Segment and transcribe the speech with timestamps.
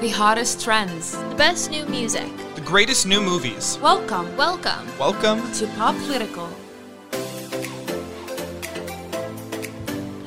[0.00, 1.18] The hottest trends.
[1.30, 2.30] The best new music.
[2.54, 3.80] The greatest new movies.
[3.82, 4.86] Welcome Welcome.
[4.96, 5.52] Welcome.
[5.54, 6.46] to Pop Political.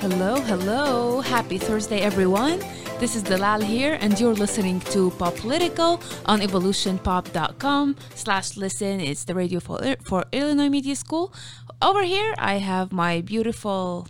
[0.01, 1.21] Hello, hello.
[1.21, 2.59] Happy Thursday, everyone.
[2.99, 8.99] This is Dalal here, and you're listening to Pop Political on evolutionpop.com slash listen.
[8.99, 11.33] It's the radio for, for Illinois Media School.
[11.81, 14.09] Over here, I have my beautiful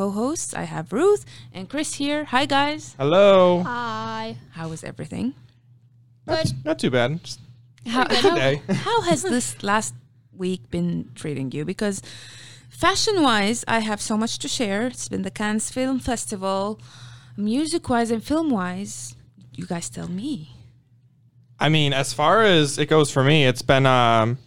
[0.00, 0.54] co-hosts.
[0.54, 2.24] I have Ruth and Chris here.
[2.24, 2.96] Hi, guys.
[2.96, 3.62] Hello.
[3.64, 4.36] Hi.
[4.52, 5.34] How is everything?
[6.26, 6.52] Good.
[6.64, 7.22] Not too bad.
[7.22, 7.40] Just
[7.86, 8.62] How, good how, day.
[8.88, 9.92] how has this last
[10.32, 11.66] week been treating you?
[11.66, 12.00] Because
[12.70, 14.86] fashion wise, I have so much to share.
[14.86, 16.80] It's been the Cannes Film Festival.
[17.36, 19.14] Music wise and film wise,
[19.52, 20.56] you guys tell me.
[21.58, 24.38] I mean, as far as it goes for me, it's been um,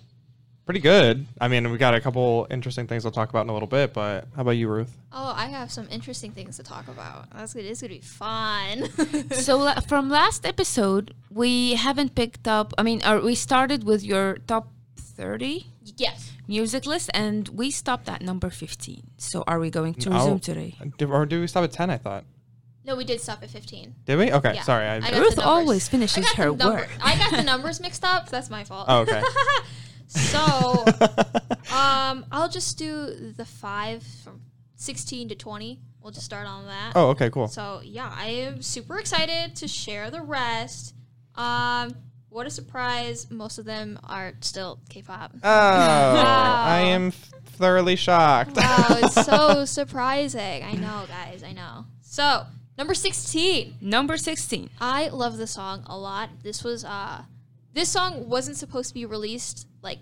[0.66, 1.26] pretty good.
[1.41, 3.94] I mean, we got a couple interesting things I'll talk about in a little bit,
[3.94, 4.95] but how about you, Ruth?
[5.12, 7.30] Oh, I have some interesting things to talk about.
[7.31, 7.66] That's good.
[7.66, 8.84] It's gonna be fun.
[9.34, 12.73] So from last episode, we haven't picked up.
[12.77, 16.32] I mean, or we started with your top thirty yes.
[16.48, 19.04] music list, and we stopped at number fifteen.
[19.18, 20.13] So are we going to Oh.
[20.13, 20.76] resume today?
[21.02, 22.24] Uh, or do we stop at 10, I thought?
[22.85, 23.96] No, we did stop at 15.
[24.05, 24.32] Did we?
[24.32, 24.62] Okay, Yeah.
[24.63, 24.85] sorry.
[24.85, 26.90] I, I Ruth always finishes I got her the number- work.
[27.02, 28.30] I got the numbers mixed up.
[28.30, 28.85] That's my fault.
[28.90, 29.21] oh, okay.
[30.13, 30.85] So,
[31.75, 34.41] um, I'll just do the five from
[34.75, 35.79] 16 to 20.
[36.01, 36.93] We'll just start on that.
[36.95, 37.47] oh, okay, cool.
[37.47, 40.93] So yeah, I am super excited to share the rest.
[41.35, 41.95] Um,
[42.29, 43.29] what a surprise!
[43.31, 45.31] Most of them are still K-pop.
[45.35, 48.55] Oh, I am thoroughly shocked.
[48.57, 50.63] Wow, it's so surprising.
[50.63, 51.43] I know, guys.
[51.43, 51.85] I know.
[52.01, 52.45] So
[52.77, 53.75] number sixteen.
[53.81, 54.69] Number sixteen.
[54.81, 56.29] I love the song a lot.
[56.43, 57.21] This was uh,
[57.74, 59.99] this song wasn't supposed to be released like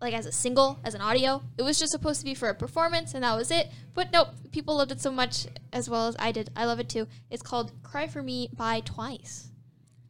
[0.00, 1.42] like as a single, as an audio.
[1.56, 3.68] It was just supposed to be for a performance, and that was it.
[3.94, 6.50] But nope, people loved it so much as well as I did.
[6.54, 7.08] I love it too.
[7.30, 9.48] It's called "Cry for Me" by Twice.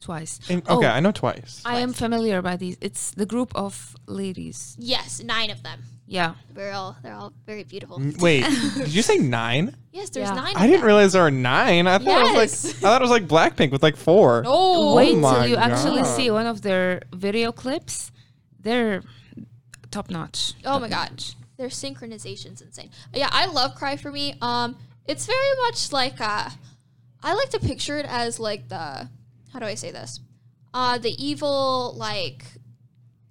[0.00, 0.40] Twice.
[0.48, 0.76] And- Oh.
[0.78, 1.62] okay, I know twice.
[1.64, 2.76] I am familiar by these.
[2.80, 4.76] It's the group of ladies.
[4.78, 5.82] Yes, nine of them.
[6.10, 6.34] Yeah.
[6.54, 8.00] They're all they're all very beautiful.
[8.18, 8.42] Wait,
[8.76, 9.76] did you say nine?
[9.92, 10.34] Yes, there's Yeah.
[10.34, 10.56] nine.
[10.56, 10.86] I of didn't them.
[10.86, 11.86] realize there were nine.
[11.86, 12.64] I thought it was Yes.
[12.64, 14.42] like I thought it was like Blackpink with like four.
[14.42, 16.16] No, Wait my till you actually God.
[16.16, 18.10] see one of their video clips.
[18.58, 19.02] They're
[19.90, 20.54] top notch.
[20.64, 21.36] Oh Top my gosh, notch.
[21.58, 22.90] their synchronization's insane.
[23.12, 24.76] Yeah, I love "Cry for Me." Um,
[25.06, 26.48] it's very much like uh,
[27.22, 29.08] I like to picture it as like the
[29.52, 30.20] how do I say this?
[30.72, 32.44] Uh, the evil like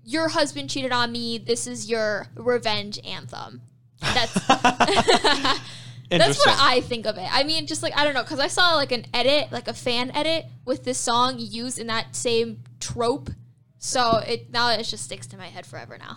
[0.08, 1.38] your husband cheated on me.
[1.38, 3.62] This is your revenge anthem.
[4.00, 4.34] That's
[6.10, 7.28] that's what I think of it.
[7.30, 9.74] I mean, just like I don't know, because I saw like an edit, like a
[9.74, 13.30] fan edit with this song used in that same trope.
[13.80, 16.16] So it now it just sticks to my head forever now.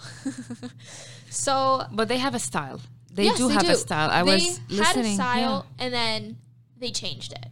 [1.31, 2.81] so But they have a style.
[3.13, 4.09] They yes, do have a style.
[4.09, 6.39] I they was had a style and then
[6.79, 7.47] they changed it,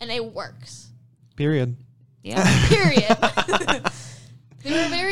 [0.00, 0.88] and it works.
[1.36, 1.76] Period.
[2.24, 2.42] Yeah.
[2.44, 2.68] yeah.
[2.68, 3.77] Period.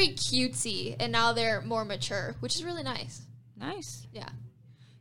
[0.07, 3.23] They were very cutesy, and now they're more mature, which is really nice.
[3.57, 4.07] nice.
[4.13, 4.29] Yeah.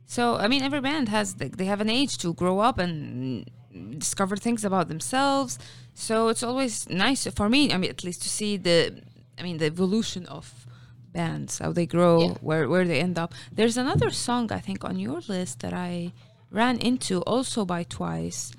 [0.06, 3.50] So I mean, every band has they, they have an age to grow up and
[3.98, 5.58] discover things about themselves.
[5.94, 7.72] So it's always nice for me.
[7.72, 9.02] I mean, at least to see the,
[9.38, 10.66] I mean, the evolution of
[11.12, 12.34] bands, how they grow, Yeah.
[12.40, 13.34] where where they end up.
[13.52, 16.12] There's another song I think on your list that I
[16.50, 18.52] ran into also by Twice,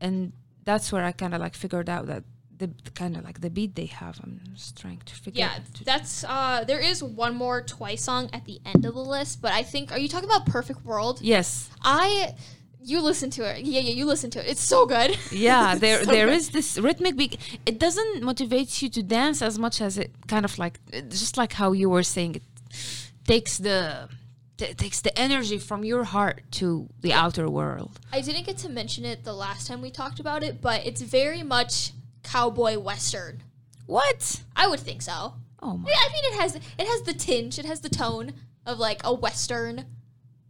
[0.00, 0.32] and
[0.64, 2.24] that's where I kind of like figured out that
[2.58, 4.18] the, kind of like the beat they have.
[4.22, 5.40] I'm just trying to figure.
[5.40, 9.00] Yeah, to- that's uh there is one more twice song at the end of the
[9.16, 11.20] list, but I think are you talking about Perfect World?
[11.22, 11.70] yes.
[11.82, 12.34] I
[12.80, 13.64] you listen to it.
[13.64, 14.46] Yeah, yeah, you listen to it.
[14.52, 15.10] It's so good.
[15.32, 16.36] yeah there So there good.
[16.36, 17.36] is this rhythmic beat
[17.66, 21.52] it doesn't motivate you to dance as much as it kind of like just like
[21.54, 22.42] how you were saying it
[23.26, 24.08] takes the
[24.56, 28.68] t- takes the energy from your heart to the outer world I didn't get to
[28.68, 31.92] mention it the last time we talked about it, but it's very much
[32.22, 33.42] cowboy western.
[33.86, 35.34] what I would think so.
[35.62, 38.32] oh my I mean, it has it has the tinge, it has the tone
[38.66, 39.86] of like a western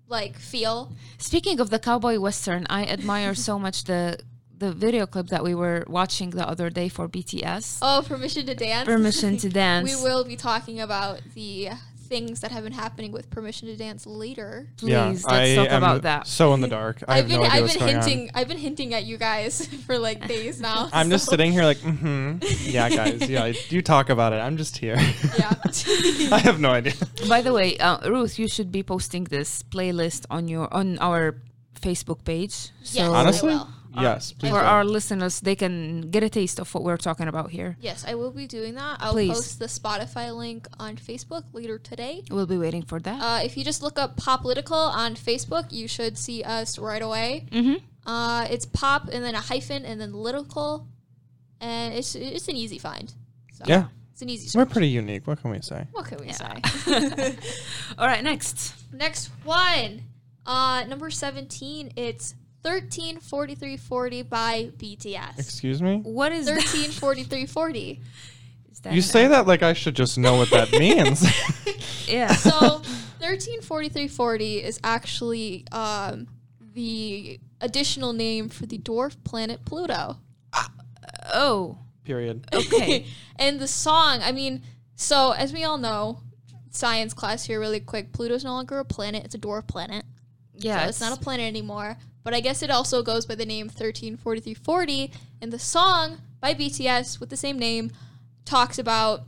[0.08, 0.92] like feel.
[1.18, 4.18] speaking of the cowboy western i admire so much the
[4.56, 8.54] the video clip that we were watching the other day for bts Oh, permission to
[8.56, 8.86] dance.
[8.86, 11.68] permission to dance We will be talking about the
[12.08, 14.66] things that have been happening with permission to dance later.
[14.76, 17.02] please I let's talk am about that So in the dark.
[17.06, 18.30] I I've been no I've been hinting on.
[18.34, 20.88] I've been hinting at you guys for like days now.
[20.92, 22.38] I'm just sitting here like, mm-hmm.
[22.70, 23.28] Yeah, guys.
[23.28, 24.36] Yeah, you talk about it.
[24.36, 24.96] I'm just here.
[25.38, 25.54] Yeah.
[26.32, 26.94] I have no idea.
[27.28, 31.36] By the way, uh, Ruth, you should be posting this playlist on your on our
[31.80, 32.70] Facebook page.
[32.80, 33.68] Yes, So Honestly, I will.
[34.02, 34.32] Yes.
[34.32, 34.66] Please for do.
[34.66, 37.76] our listeners, they can get a taste of what we're talking about here.
[37.80, 38.98] Yes, I will be doing that.
[39.00, 39.32] I'll Please.
[39.32, 42.22] post the Spotify link on Facebook later today.
[42.30, 43.20] We'll be waiting for that.
[43.20, 47.02] Uh, if you just look up Pop Political on Facebook, you should see us right
[47.02, 47.46] away.
[47.50, 47.76] mm-hmm.
[48.06, 50.86] Uh, it's pop and then a hyphen and then political.
[51.60, 53.12] and it's it's an easy find.
[53.52, 53.88] So Yeah.
[54.12, 54.46] it's an easy.
[54.56, 54.72] We're Search.
[54.72, 55.26] pretty unique.
[55.26, 55.86] What can we say?
[55.92, 56.32] What can we Yeah.
[56.32, 57.36] say?
[57.98, 58.74] All right, next.
[58.92, 60.04] Next one,
[60.46, 61.92] uh, number seventeen.
[61.96, 62.34] It's
[62.68, 65.38] thirteen forty three forty by BTS.
[65.38, 66.00] Excuse me?
[66.02, 68.00] What is 134340?
[68.92, 71.26] You say that like I should just know what that means.
[72.06, 72.32] Yeah.
[72.36, 72.80] So
[73.18, 76.28] thirteen forty three forty is actually um,
[76.74, 80.16] the additional name for the dwarf planet Pluto.
[81.34, 82.46] oh, Period.
[82.54, 83.06] okay.
[83.36, 84.62] and the song, I mean,
[84.94, 86.20] so as we all know,
[86.70, 88.12] science class here, really quick.
[88.12, 90.04] Pluto's no longer a planet; it's a dwarf planet.
[90.54, 90.84] yeah.
[90.84, 91.96] so it's not a planet anymore.
[92.28, 95.10] But I guess it also goes by the name 134340.
[95.40, 97.90] And the song by BTS with the same name
[98.44, 99.22] talks about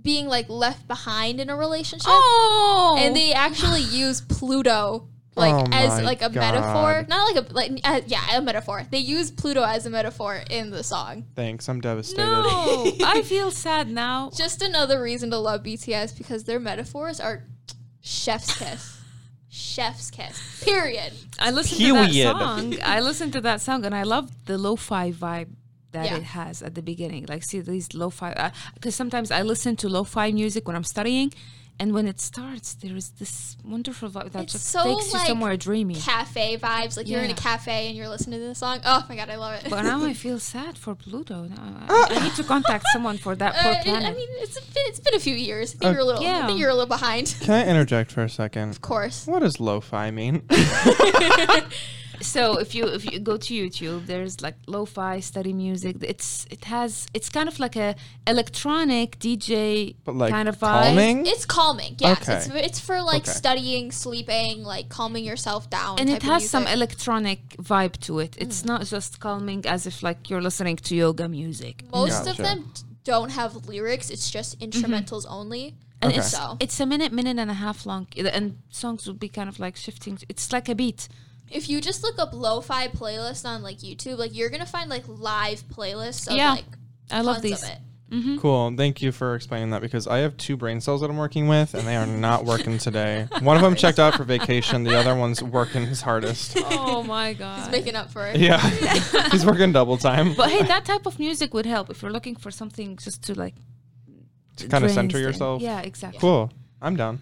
[0.00, 2.06] being like left behind in a relationship.
[2.08, 2.96] Oh.
[2.98, 6.36] And they actually use Pluto like Oh as like a God.
[6.36, 7.04] metaphor.
[7.06, 8.86] Not like a like uh, yeah, a metaphor.
[8.90, 11.26] They use Pluto as a metaphor in the song.
[11.34, 11.68] Thanks.
[11.68, 12.24] I'm devastated.
[12.24, 14.30] No, I feel sad now.
[14.34, 17.44] Just another reason to love BTS because their metaphors are
[18.00, 19.02] chef's kiss.
[19.48, 20.64] Chef's kiss.
[20.64, 21.12] Period.
[21.38, 22.74] I listened to that song.
[22.84, 25.48] I listened to that song and I love the lo-fi vibe
[25.92, 26.16] that Yeah.
[26.16, 27.26] it has at the beginning.
[27.28, 31.32] Like, see these lo-fi, uh, because sometimes I listen to lo-fi music when I'm studying,
[31.78, 35.18] and when it starts, there is this wonderful vibe that It's just so, takes you
[35.20, 35.94] somewhere dreamy.
[35.94, 36.96] Cafe vibes.
[36.96, 38.80] Like you're in a cafe and you're listening to the song.
[38.84, 39.68] Oh my god, I love it.
[39.70, 41.44] But now I feel sad for Pluto.
[41.44, 44.08] Now I, I need to contact someone for that poor Uh, it- planet.
[44.10, 45.74] I mean, it's been, it's been a few years.
[45.74, 46.22] I think Uh, you're a little.
[46.22, 46.44] Yeah.
[46.44, 47.36] I think you're a little behind.
[47.40, 48.70] Can I interject for a second?
[48.70, 49.26] Of course.
[49.26, 50.42] What does lo-fi mean?
[52.34, 55.96] so if you if you go to YouTube, there's like lo-fi study music.
[56.12, 57.94] It's it has it's kind of like a
[58.26, 60.82] electronic DJ But like kind of vibe.
[60.82, 61.26] calming?
[61.26, 61.92] It's calming.
[61.98, 62.36] Yes, Okay.
[62.36, 63.32] it's it's for like Okay.
[63.42, 65.98] studying, sleeping, like calming yourself down.
[66.00, 67.40] and type it of has some electronic
[67.70, 68.32] vibe to it.
[68.44, 68.66] It's Mm.
[68.72, 71.74] not just calming as if like you're listening to yoga music.
[71.92, 72.58] Most of them
[73.04, 74.06] don't have lyrics.
[74.14, 75.64] It's just instrumentals only.
[76.02, 76.20] And Okay.
[76.20, 78.06] it's So it's a minute, minute and a half long,
[78.36, 78.46] and
[78.82, 80.14] songs will be kind of like shifting.
[80.32, 81.08] It's like a beat.
[81.50, 85.04] If you just look up lo-fi playlists on like YouTube, like you're gonna find like
[85.06, 86.52] live playlists of Yeah.
[86.52, 86.64] like
[87.10, 87.62] I love tons these.
[87.62, 87.78] of it.
[88.10, 88.74] hmm Cool.
[88.76, 91.74] Thank you for explaining that because I have two brain cells that I'm working with
[91.74, 93.28] and they are not working today.
[93.42, 94.84] One of them checked out for vacation.
[94.84, 96.56] The other one's working his hardest.
[96.70, 97.60] Oh my god.
[97.60, 98.36] He's making up for it.
[98.40, 98.58] Yeah.
[99.30, 100.34] He's working double time.
[100.34, 103.34] But hey, that type of music would help if you're looking for something just to
[103.38, 103.54] like
[104.58, 105.22] To kind of drain center thing.
[105.26, 105.60] yourself.
[105.62, 106.18] Yeah, exactly.
[106.20, 106.50] Cool.
[106.80, 107.20] I'm down.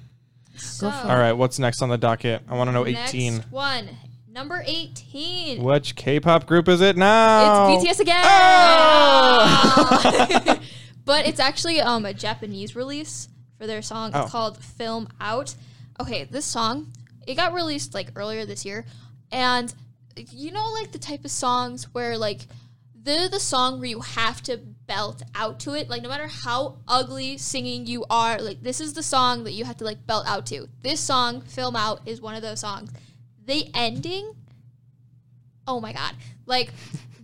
[0.56, 1.32] So, for All right.
[1.32, 2.42] What's next on the docket?
[2.48, 3.34] I want to know 18.
[3.36, 3.88] Next one,
[4.34, 5.62] number eighteen.
[5.62, 7.72] Which K-pop group is it now?
[7.72, 8.24] It's BTS again.
[8.26, 9.70] Oh!
[11.04, 14.08] but it's actually um, a Japanese release for their song.
[14.10, 14.26] It's Oh.
[14.26, 15.54] called Film Out.
[16.00, 16.92] Okay, this song,
[17.26, 18.84] it got released like earlier this year.
[19.30, 19.72] And
[20.16, 22.46] you know, like the type of songs where like
[22.94, 25.88] they're the song where you have to belt out to it.
[25.88, 29.64] Like no matter how ugly singing you are, like this is the song that you
[29.64, 30.68] have to like belt out to.
[30.82, 32.90] This song, Film Out, is one of those songs.
[33.46, 34.34] The ending,
[35.66, 36.14] oh my god.
[36.46, 36.72] Like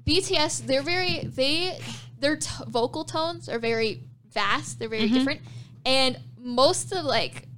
[0.06, 1.78] BTS, they're very they
[2.18, 4.02] their t- vocal tones are very
[4.32, 4.78] vast.
[4.78, 5.14] They're very mm-hmm.
[5.14, 5.40] different,
[5.84, 7.48] and most of like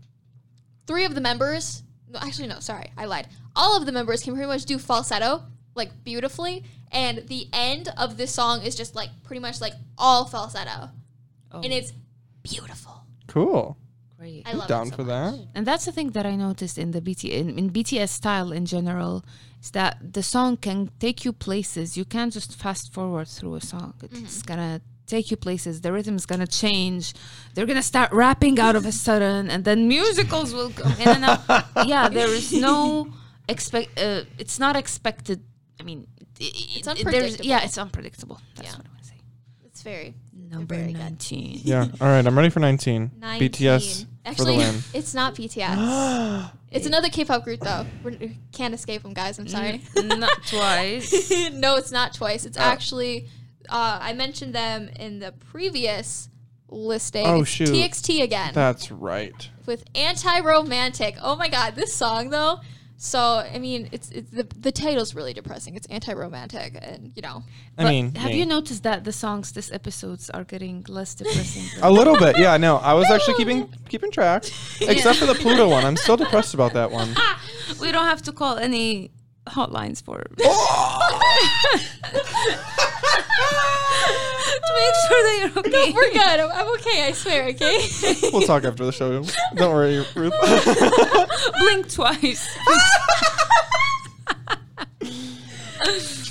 [0.87, 1.83] three of the members.
[2.09, 2.61] No, actually, no.
[2.61, 3.29] Sorry, I lied.
[3.57, 5.43] All of the members can pretty much do falsetto
[5.75, 10.27] like beautifully, and the end of this song is just like pretty much like all
[10.27, 10.91] falsetto,
[11.51, 11.93] Oh, and it's
[12.43, 13.05] beautiful.
[13.27, 13.77] Cool.
[14.23, 14.43] Great.
[14.49, 15.35] I love Down so for much.
[15.35, 15.47] that.
[15.57, 18.65] And that's the thing that I noticed in the BT in, in BTS style in
[18.67, 19.15] general
[19.65, 21.97] is that the song can take you places.
[22.01, 23.95] You can't just fast forward through a song.
[24.03, 24.81] It's gonna
[25.15, 25.75] take you places.
[25.87, 27.05] The rhythm's gonna change.
[27.55, 31.25] They're gonna start rapping out of a sudden, and then musicals will come in and
[31.25, 31.43] out.
[31.93, 33.09] yeah, there is no
[33.49, 33.89] expect.
[33.99, 35.39] Uh, it's not expected.
[35.81, 36.07] I mean,
[36.41, 37.45] it's unpredictable.
[37.53, 38.39] Yeah, it's unpredictable.
[38.57, 38.77] That's Yeah.
[38.79, 39.19] what I want to say.
[39.69, 40.15] It's very
[40.51, 40.99] Number very good.
[41.07, 41.61] nineteen.
[41.65, 41.87] Yeah.
[42.01, 42.25] All right.
[42.27, 43.11] I'm ready for 19.
[43.19, 43.49] 19.
[43.51, 44.83] BTS Actually, for the win.
[44.95, 46.51] it's not BTS.
[46.71, 47.85] it's another K-pop group though.
[48.05, 49.39] We can't escape them, guys.
[49.39, 49.83] I'm sorry.
[49.97, 51.31] Not twice.
[51.53, 52.45] no, it's not twice.
[52.45, 52.63] It's Oh.
[52.63, 53.29] actually
[53.69, 56.29] uh, I mentioned them in the previous
[56.69, 57.27] listing.
[57.27, 57.69] Oh, It's shoot.
[57.69, 59.49] TXT again That's right.
[59.67, 61.17] with anti-romantic.
[61.23, 62.61] Oh my god, this song though.
[63.05, 65.75] So I mean, it's, it's the the title's really depressing.
[65.75, 67.43] It's anti-romantic, and you know,
[67.77, 68.39] I mean, have me.
[68.39, 71.65] you noticed that the songs, this episodes, are getting less depressing?
[71.83, 72.57] A little bit, yeah.
[72.59, 74.45] No, I was actually keeping keeping track,
[74.81, 75.85] except for the Pluto one.
[75.85, 77.17] I'm still depressed about that one.
[77.81, 79.11] we don't have to call any
[79.47, 81.21] hotlines for oh!
[84.63, 85.93] to make sure that you're okay.
[85.93, 86.41] we're good.
[86.41, 87.07] I'm, I'm okay.
[87.07, 87.49] I swear.
[87.49, 87.89] Okay.
[88.33, 89.25] We'll talk after the show.
[89.55, 90.35] Don't worry, Ruth.
[91.61, 92.49] Blink twice.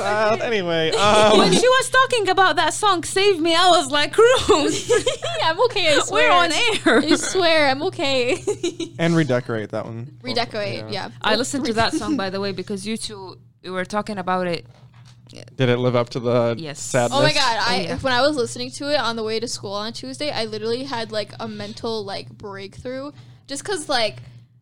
[0.02, 0.42] child.
[0.52, 4.90] Anyway, when um, she was talking about that song "Save Me," I was like, "Cruz,
[4.90, 5.96] yeah, I'm okay.
[5.96, 6.30] I swear.
[6.30, 8.38] we're on air." I swear, I'm okay.
[9.00, 10.18] and redecorate that one.
[10.22, 10.90] Redecorate.
[10.90, 11.10] Yeah.
[11.22, 14.48] I listened to that song by the way because you two you were talking about
[14.48, 14.66] it.
[15.56, 16.80] Did it live up to the Yes.
[16.82, 17.18] sadness?
[17.18, 17.58] Oh my god!
[17.66, 17.98] I yeah.
[18.00, 20.84] when I was listening to it on the way to school on Tuesday, I literally
[20.84, 23.12] had like a mental like breakthrough,
[23.48, 24.18] just because like.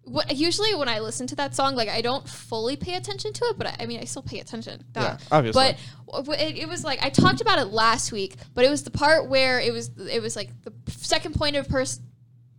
[0.09, 3.45] What, usually when I listen to that song, like I don't fully pay attention to
[3.45, 4.83] it, but I, I mean I still pay attention.
[4.91, 5.01] Duh.
[5.01, 5.61] Yeah, obviously.
[5.61, 8.69] But w- w- it, it was like I talked about it last week, but it
[8.69, 12.03] was the part where it was it was like the second point of person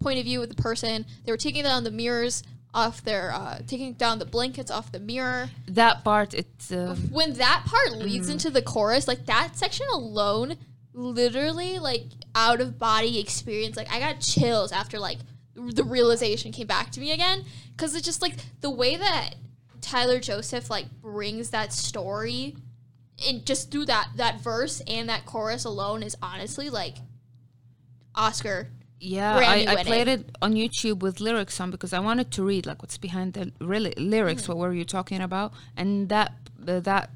[0.00, 1.04] point of view of the person.
[1.24, 2.42] They were taking down the mirrors
[2.72, 5.50] off their uh, taking down the blankets off the mirror.
[5.68, 10.56] That part, it's uh, When that part leads into the chorus, like that section alone,
[10.92, 12.04] literally like
[12.34, 13.76] out of body experience.
[13.76, 15.18] Like I got chills after like
[15.54, 17.44] the realization came back to me again
[17.76, 19.34] because it's just like the way that
[19.80, 22.56] Tyler Joseph like brings that story
[23.26, 26.96] and just through that that verse and that chorus alone is honestly like
[28.14, 28.68] Oscar.
[28.98, 29.36] yeah.
[29.36, 32.82] I, I played it on YouTube with lyrics on because I wanted to read like
[32.82, 34.48] what's behind the really lyrics.
[34.48, 35.52] What were you talking about?
[35.76, 36.32] And that
[36.66, 37.10] uh, that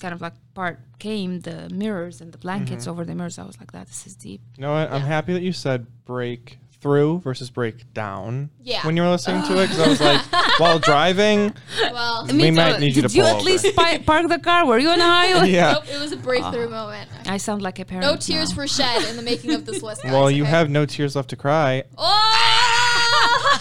[0.00, 3.38] kind of like part came the mirrors and the blankets over the mirrors.
[3.38, 4.40] I was like, that this is deep.
[4.56, 4.90] You know what?
[4.90, 8.50] I'm happy that you said break through versus break down.
[8.62, 8.84] Yeah.
[8.86, 10.20] When you were listening to it, because I was like,
[10.60, 11.54] while driving,
[11.92, 13.44] Well, We Me might need you to Did you at over.
[13.44, 14.66] least pi- park the car?
[14.66, 15.50] Were you on a highway?
[15.52, 15.72] yeah.
[15.72, 16.70] nope, it was a breakthrough ah.
[16.70, 17.10] moment.
[17.26, 18.06] I sound like a parent.
[18.06, 18.56] No tears now.
[18.56, 20.04] were shed in the making of this list.
[20.04, 20.50] Well, you okay?
[20.50, 21.84] have no tears left to cry.
[21.98, 23.58] Oh!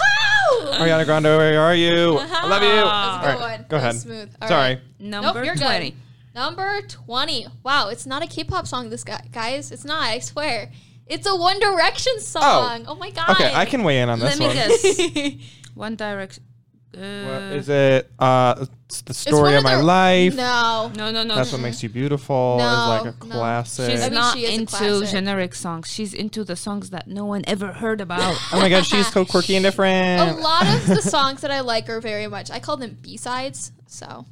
[0.74, 2.18] Ariana Grande, where are you?
[2.20, 2.70] I love you.
[2.70, 3.66] That was a All good right, one.
[3.68, 3.96] Go ahead.
[3.96, 4.36] Smooth.
[4.42, 4.76] All Sorry.
[4.76, 4.82] right.
[5.00, 5.66] Number you're good.
[5.66, 5.96] 20.
[6.36, 7.48] Number 20.
[7.64, 9.72] Wow, it's not a K-pop song this guy guys.
[9.72, 10.72] It's not, I swear.
[11.10, 12.86] It's a One Direction song.
[12.88, 13.32] Oh, my god.
[13.32, 14.56] Okay, I can weigh in on Let this me one.
[14.56, 15.50] guess.
[15.76, 16.44] One Direction.
[16.92, 18.12] Uh, What is it?
[18.18, 20.36] Uh, it's the story one of my the- life.
[20.36, 20.92] No.
[20.96, 21.36] no, no, no.
[21.36, 22.58] That's what makes you beautiful.
[22.58, 23.36] No, is like a no.
[23.36, 23.92] classic.
[23.92, 25.10] She's I mean, not she is a into classic.
[25.10, 25.88] generic songs.
[25.92, 28.36] She's into the songs that no one ever heard about.
[28.54, 30.20] oh my god, she's so quirky and different.
[30.22, 30.42] A different.
[30.44, 33.72] lot of the songs that I like are very much, I call them B-sides.
[33.86, 34.26] So,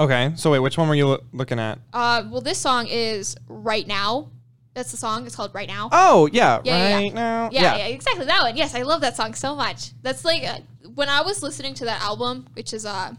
[0.00, 1.78] Okay, so wait, which one were you loo- looking at?
[1.92, 4.30] uh, well, this song is Right Now.
[4.74, 5.26] That's the song.
[5.26, 5.88] It's called Right Now.
[5.92, 7.12] Oh yeah, Yeah, yeah, yeah.
[7.14, 7.48] now.
[7.52, 8.56] Yeah, yeah, exactly that one.
[8.56, 9.90] Yes, I love that song so much.
[10.02, 10.58] That's like uh,
[10.94, 13.14] when I was listening to that album, which is uh,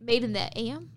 [0.00, 0.90] Made in the AM.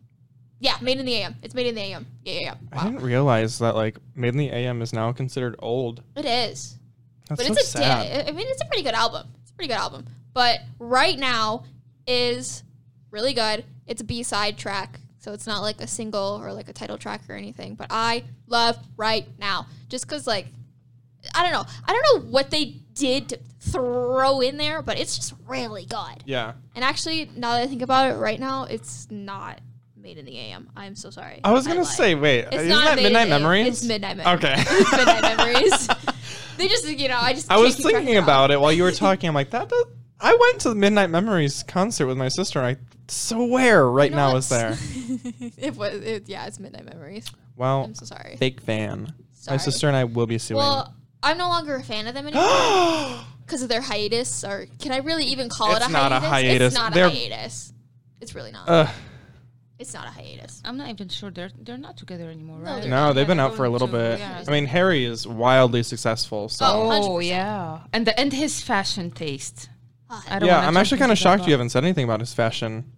[0.60, 1.36] Yeah, Made in the AM.
[1.44, 2.06] It's Made in the AM.
[2.24, 2.56] Yeah, yeah, yeah.
[2.72, 6.02] I didn't realize that like Made in the AM is now considered old.
[6.16, 6.78] It is,
[7.28, 8.08] That's but so it's a sad.
[8.08, 9.28] yeah, I mean, it's a pretty good album.
[9.42, 10.06] It's a pretty good album.
[10.34, 11.64] But right now
[12.08, 12.64] is
[13.12, 13.66] really good.
[13.88, 17.00] It's a B side track, so it's not like a single or like a title
[17.00, 17.74] track or anything.
[17.74, 20.46] But I love right now, just because like
[21.34, 25.16] I don't know, I don't know what they did to throw in there, but it's
[25.16, 26.24] just really good.
[26.26, 26.54] Yeah.
[26.76, 29.62] And actually, now that I think about it, right now it's not
[29.98, 30.70] made in the AM.
[30.78, 31.42] I'm so sorry.
[31.44, 33.28] I was gonna say, wait, It's isn't not that Midnight.
[33.28, 33.68] Memories?
[33.68, 34.46] It's Midnight Memories.
[34.46, 34.56] Okay.
[34.60, 35.88] it's Midnight Memories.
[36.58, 37.52] they just, you know, I just.
[37.52, 39.28] I was thinking about it while you were talking.
[39.28, 39.70] I'm like, that.
[39.70, 39.86] Does,
[40.20, 44.16] I went to the Midnight Memories concert with my sister, and I swear right You
[44.16, 44.38] know now what?
[44.38, 44.72] is there.
[45.58, 47.30] it was, it, yeah, it's Midnight Memories.
[47.56, 48.36] Well, I'm so sorry.
[48.38, 49.14] fake fan.
[49.50, 50.58] My sister and I will be suing.
[50.58, 54.44] Well, I'm no longer a fan of them anymore because of their hiatus.
[54.44, 56.30] Or can I really even call It's it a not a hiatus?
[56.30, 56.68] hiatus.
[56.74, 57.74] It's not They're- a hiatus.
[58.22, 58.68] It's really not.
[58.68, 58.90] Ugh.
[59.78, 60.62] it's not a hiatus.
[60.66, 62.82] I'm not even sure they're they're not together anymore, No, right?
[62.82, 64.16] they're no, they've been Yeah, out for a little going bit.
[64.16, 64.44] to- yeah.
[64.48, 66.50] I mean, Harry is wildly successful.
[66.50, 67.28] So Oh, Oh 100%.
[67.28, 69.70] yeah, and the, and his fashion taste.
[70.10, 71.84] I don't yeah, wanna I'm jump actually kind of that, shocked but- you haven't said
[71.84, 72.92] anything about his fashion.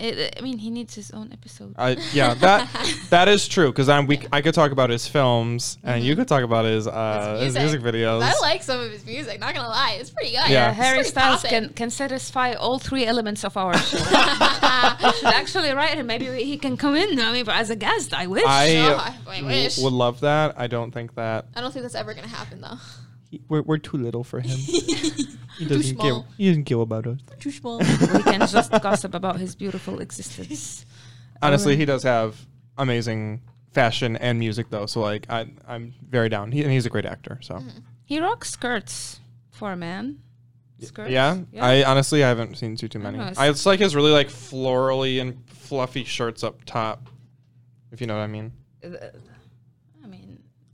[0.00, 1.74] It, I mean, he needs his own episode.
[1.76, 2.68] I yeah, that
[3.10, 6.28] that is true because I'm we I could talk about his films and you could
[6.28, 8.22] talk about his uh his music videos.
[8.22, 9.40] I like some of his music.
[9.40, 10.48] Not gonna lie, it's pretty good.
[10.50, 10.68] Yeah.
[10.68, 11.64] Uh, Harry pretty Styles poppin'.
[11.64, 13.98] can, can satisfy all three elements of our show.
[14.00, 16.06] I should actually write him.
[16.06, 17.18] Maybe he can come in.
[17.18, 18.44] I mean, but as a guest, I wish.
[18.46, 19.78] I No, I- I w- wish.
[19.78, 20.54] would love that.
[20.56, 22.78] I don't think that I don't think that's ever gonna happen though.
[23.30, 24.56] He, we're we're too little for him.
[25.58, 26.10] he doesn't care.
[26.10, 26.26] small.
[26.36, 27.18] He doesn't care about us.
[27.40, 27.78] Too small.
[27.78, 27.84] we
[28.22, 30.84] can just gossip about his beautiful existence.
[31.42, 32.36] Honestly, he does have
[32.76, 33.42] amazing
[33.72, 34.86] fashion and music though.
[34.86, 36.52] So like I I'm very down.
[36.52, 37.38] He, and he's a great actor.
[37.42, 37.62] So
[38.04, 39.20] He rocks skirts
[39.50, 40.20] for a man.
[40.80, 41.10] Skirts.
[41.10, 43.18] yeah, I honestly I haven't seen too too many.
[43.18, 47.08] know, it's- I, it's like his really like florally and fluffy shirts up top.
[47.90, 48.52] If you know what I mean.
[48.84, 49.02] Uh, I mean,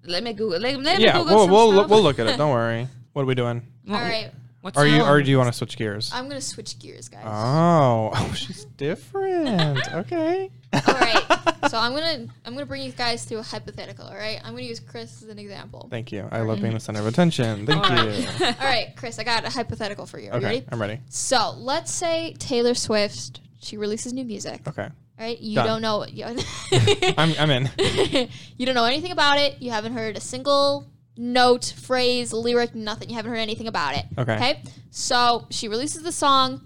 [0.06, 0.58] let me Google.
[0.60, 1.90] Let, let me Yeah, Google we'll some we'll stuff.
[1.90, 2.36] we'll look at it.
[2.36, 2.88] Don't worry.
[3.14, 3.62] What are we doing?
[3.88, 6.10] All right, What's Are you or do you want to switch gears?
[6.12, 7.22] I'm gonna switch gears, guys.
[7.24, 9.78] Oh, oh, she's different.
[9.94, 10.50] okay.
[10.72, 11.22] all right,
[11.70, 14.06] so I'm gonna I'm gonna bring you guys through a hypothetical.
[14.06, 15.86] All right, I'm gonna use Chris as an example.
[15.90, 16.26] Thank you.
[16.32, 17.66] I love being the center of attention.
[17.66, 18.46] Thank you.
[18.46, 20.30] All right, Chris, I got a hypothetical for you.
[20.30, 20.66] Are you Okay, ready?
[20.72, 20.98] I'm ready.
[21.08, 24.66] So let's say Taylor Swift she releases new music.
[24.68, 24.88] Okay.
[25.18, 25.38] Right?
[25.40, 25.66] You Done.
[25.66, 26.04] don't know.
[26.06, 26.24] You,
[27.18, 27.70] I'm, I'm in.
[28.56, 29.60] you don't know anything about it.
[29.60, 33.08] You haven't heard a single note, phrase, lyric, nothing.
[33.08, 34.04] You haven't heard anything about it.
[34.18, 34.34] Okay.
[34.34, 34.62] Okay.
[34.90, 36.60] So she releases the song.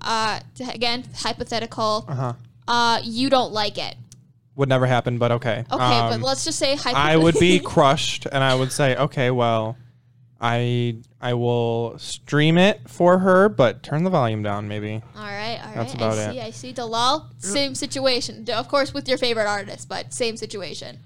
[0.00, 2.04] Uh, to- again, hypothetical.
[2.08, 2.32] Uh huh.
[2.66, 3.96] Uh, you don't like it.
[4.54, 5.64] Would never happen, but okay.
[5.72, 7.00] Okay, Um, but let's just say hypothetical.
[7.00, 9.76] I would be crushed, and I would say, okay, well,
[10.44, 15.00] I I will stream it for her, but turn the volume down, maybe.
[15.16, 15.74] All right, all right.
[15.76, 16.32] That's about I it.
[16.32, 16.40] see.
[16.40, 16.72] I see.
[16.72, 18.44] Dalal, same situation.
[18.50, 20.98] Of course, with your favorite artist, but same situation.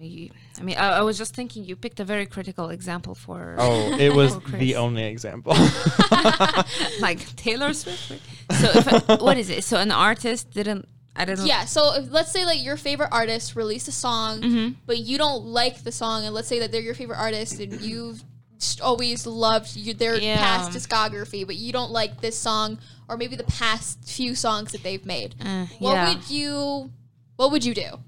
[0.00, 3.56] You- I mean, I, I was just thinking you picked a very critical example for
[3.58, 5.54] Oh, it was the only example.
[7.00, 8.08] like Taylor Swift.
[8.08, 9.64] So if I- what is it?
[9.64, 10.88] So an artist didn't.
[11.14, 11.44] I don't.
[11.46, 11.64] Yeah.
[11.66, 14.72] So if, let's say like your favorite artist released a song, Mm-hmm.
[14.86, 17.80] but you don't like the song, and let's say that they're your favorite artist, and
[17.82, 18.31] you've just
[18.80, 20.36] always loved you, their Yeah.
[20.38, 22.78] past discography, but you don't like this song,
[23.08, 25.34] or maybe the past few songs that they've made.
[25.40, 26.08] Uh, What yeah.
[26.14, 26.90] would you?
[27.36, 27.98] What would you do?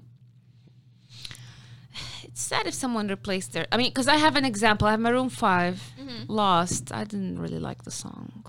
[2.23, 3.65] It's sad if someone replaced their.
[3.71, 4.87] I mean, because I have an example.
[4.87, 6.31] I have Maroon 5 Mm-hmm.
[6.31, 6.91] Lost.
[6.91, 8.45] I didn't really like the song.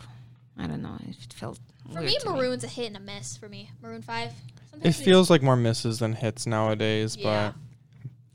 [0.59, 0.97] I don't know.
[1.07, 1.59] It felt
[1.93, 3.37] For weird me, to Maroon's a hit and a miss.
[3.37, 4.31] For me, Maroon Five.
[4.31, 7.53] it Sometimes we- feels like more misses than hits nowadays, Yeah.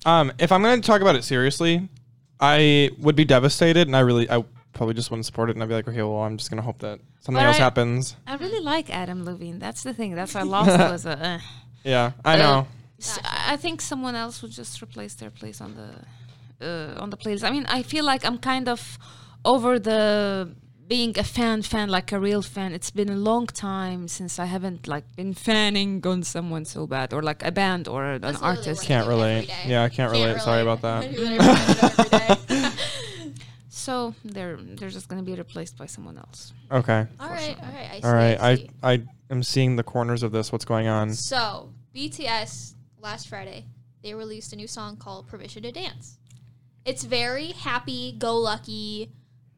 [0.03, 1.89] but um, if I'm going to talk about it seriously,
[2.41, 4.43] I would be devastated, and I really, I
[4.73, 6.63] probably just wouldn't support it, and I'd be like, okay, well, I'm just going to
[6.63, 8.15] hope that something But else I- happens.
[8.25, 9.59] I really like Adam Levine.
[9.59, 10.15] That's the thing.
[10.15, 11.17] That's why Lost was a.
[11.17, 11.39] Uh.
[11.83, 12.67] Yeah, I Uh, know.
[13.51, 15.89] I think someone else would just replace their place on the
[16.67, 17.43] uh, on the playlist.
[17.43, 18.97] I mean, I feel like I'm kind of
[19.43, 20.53] over the
[20.91, 22.73] being a fan fan like a real fan.
[22.73, 27.13] It's been a long time since I haven't like been fanning on someone so bad
[27.13, 28.83] or like a band or an That's artist.
[28.83, 29.49] Can't I do every relate.
[29.65, 30.41] Yeah, I can't relate.
[30.41, 31.03] Sorry about that.
[31.03, 32.69] I do every day.
[33.73, 36.53] So they're they're just gonna be replaced by someone else.
[36.69, 37.07] Okay.
[37.19, 37.89] all right, all right.
[37.93, 38.37] I see, All right.
[38.39, 38.93] I I.
[38.93, 40.51] I am seeing the corners of this.
[40.51, 41.13] What's going on?
[41.13, 43.65] So BTS last Friday
[44.03, 46.19] they released a new song called "Permission to Dance."
[46.85, 49.09] It's very happy, go lucky,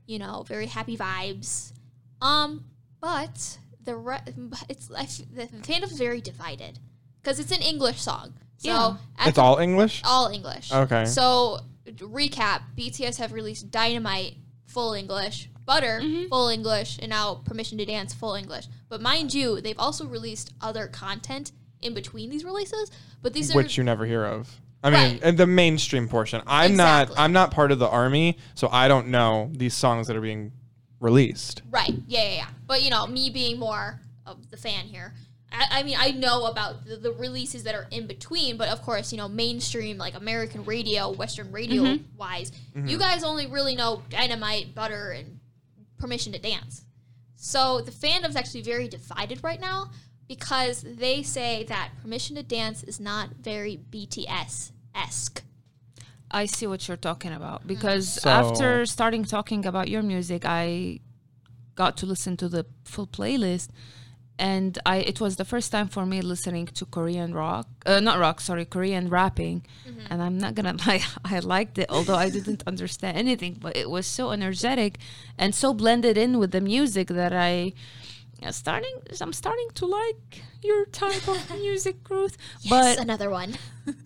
[0.05, 1.73] you know, very happy vibes.
[2.21, 2.65] Um,
[3.01, 4.21] but the re-
[4.69, 6.79] it's I f- the fandom's very divided
[7.21, 8.33] because it's an English song.
[8.57, 8.97] So Yeah.
[9.27, 10.01] It's the- all English?
[10.05, 10.71] all English.
[10.71, 11.05] Okay.
[11.05, 17.85] So recap: BTS have released Dynamite full English, Butter full English, and now Permission to
[17.85, 18.67] Dance full English.
[18.89, 22.89] But mind you, they've also released other content in between these releases.
[23.21, 24.61] But these are which you never hear of.
[24.83, 25.19] I mean, Right.
[25.23, 26.41] and the mainstream portion.
[26.45, 27.15] I'm Exactly.
[27.15, 27.23] not.
[27.23, 30.51] I'm not part of the army, so I don't know these songs that are being
[30.99, 31.61] released.
[31.69, 31.93] right.
[32.07, 32.47] Yeah, yeah, yeah.
[32.65, 35.13] But you know, me being more of the fan here.
[35.51, 38.81] I, I mean, I know about the, the releases that are in between, but of
[38.81, 42.17] course, you know, mainstream like American radio, Western radio mm-hmm.
[42.17, 42.87] wise, mm-hmm.
[42.87, 45.39] you guys only really know Dynamite, Butter, and
[45.99, 46.83] Permission to Dance.
[47.35, 49.91] So the fandom's actually very divided right now
[50.27, 55.43] because they say that Permission to Dance is not very BTS esque.
[56.31, 60.99] I see what you're talking about because So- after starting talking about your music, I
[61.75, 63.69] got to listen to the full playlist,
[64.39, 68.17] and I it was the first time for me listening to Korean rock, uh, not
[68.19, 69.63] rock, sorry, Korean rapping,
[70.09, 73.89] and I'm not gonna lie, I liked it, although I didn't understand anything, but it
[73.91, 74.97] was so energetic
[75.37, 77.73] and so blended in with the music that I.
[78.51, 82.37] Starting, I'm starting to like your type of music, Ruth.
[82.69, 83.55] But But another one.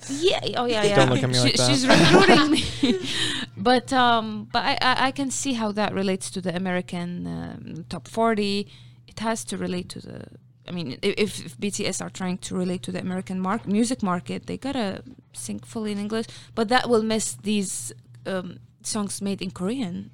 [0.09, 0.39] yeah.
[0.55, 0.83] Oh yeah.
[0.83, 0.95] Yeah.
[0.95, 1.69] Don't look at me like that.
[1.69, 2.99] She's recruiting me.
[3.57, 7.85] but um, but I, I I can see how that relates to the American um,
[7.89, 8.67] top forty.
[9.07, 10.21] It has to relate to the.
[10.67, 14.45] I mean, if, if BTS are trying to relate to the American mark, music market,
[14.47, 15.01] they gotta
[15.33, 16.27] sing fully in English.
[16.53, 17.93] But that will miss these
[18.25, 20.11] um, songs made in Korean.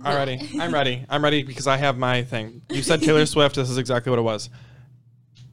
[0.00, 1.04] Alrighty, I'm ready.
[1.08, 2.62] I'm ready because I have my thing.
[2.70, 3.56] You said Taylor Swift.
[3.56, 4.50] This is exactly what it was.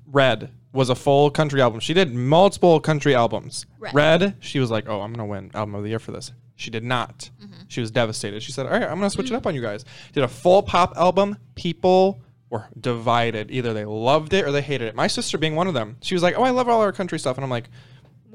[0.06, 1.80] Red was a full country album.
[1.80, 3.66] She did multiple country albums.
[3.80, 3.94] Red.
[3.94, 6.72] Red, she was like, "Oh, I'm gonna win album of the year for this." She
[6.72, 7.30] did not.
[7.42, 7.62] Mm-hmm.
[7.68, 8.42] She was devastated.
[8.42, 9.84] She said, "All right, I'm gonna switch it up on you guys."
[10.14, 11.38] Did a full pop album.
[11.56, 13.52] People were divided.
[13.52, 14.96] Either they loved it or they hated it.
[14.96, 15.98] My sister being one of them.
[16.02, 17.70] She was like, "Oh, I love all our country stuff," and I'm like,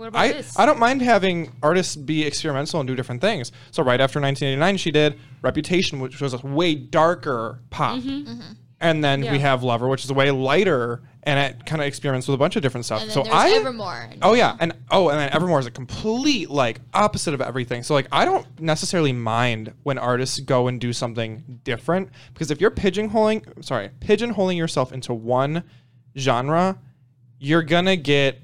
[0.02, 0.58] What about I, this?
[0.58, 3.52] I don't mind having artists be experimental and do different things.
[3.70, 8.00] So right after 1989, she did Reputation, which was a way darker pop.
[8.00, 8.32] Mm-hmm.
[8.32, 8.52] Mm-hmm.
[8.80, 12.26] And then we have Lover, which is a way lighter, and it kind of experiments
[12.26, 13.02] with a bunch of different stuff.
[13.02, 14.10] And then so I, Evermore.
[14.22, 17.84] oh yeah, and oh, and then Evermore is a complete like opposite of everything.
[17.84, 22.60] So like I don't necessarily mind when artists go and do something different because if
[22.60, 25.62] you're pigeonholing, sorry, pigeonholing yourself into one
[26.18, 26.76] genre,
[27.38, 28.40] you're gonna get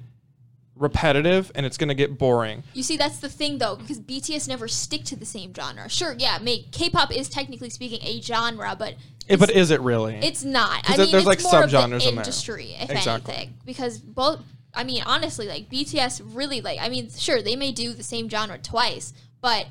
[0.78, 2.62] repetitive and it's gonna get boring.
[2.74, 5.88] You see, that's the thing though, because BTS never stick to the same genre.
[5.88, 8.94] Sure, yeah, make K-pop is technically speaking a genre, but
[9.28, 10.14] Eh, but is it really?
[10.16, 10.88] it's not.
[10.88, 12.08] I there- mean, there's, like, subgenres the in there.
[12.24, 13.34] industry, if Exactly.
[13.34, 14.40] anything, because both.
[14.74, 16.78] I mean, honestly, like BTS really like.
[16.80, 19.66] I mean, sure, they may do the same genre twice, but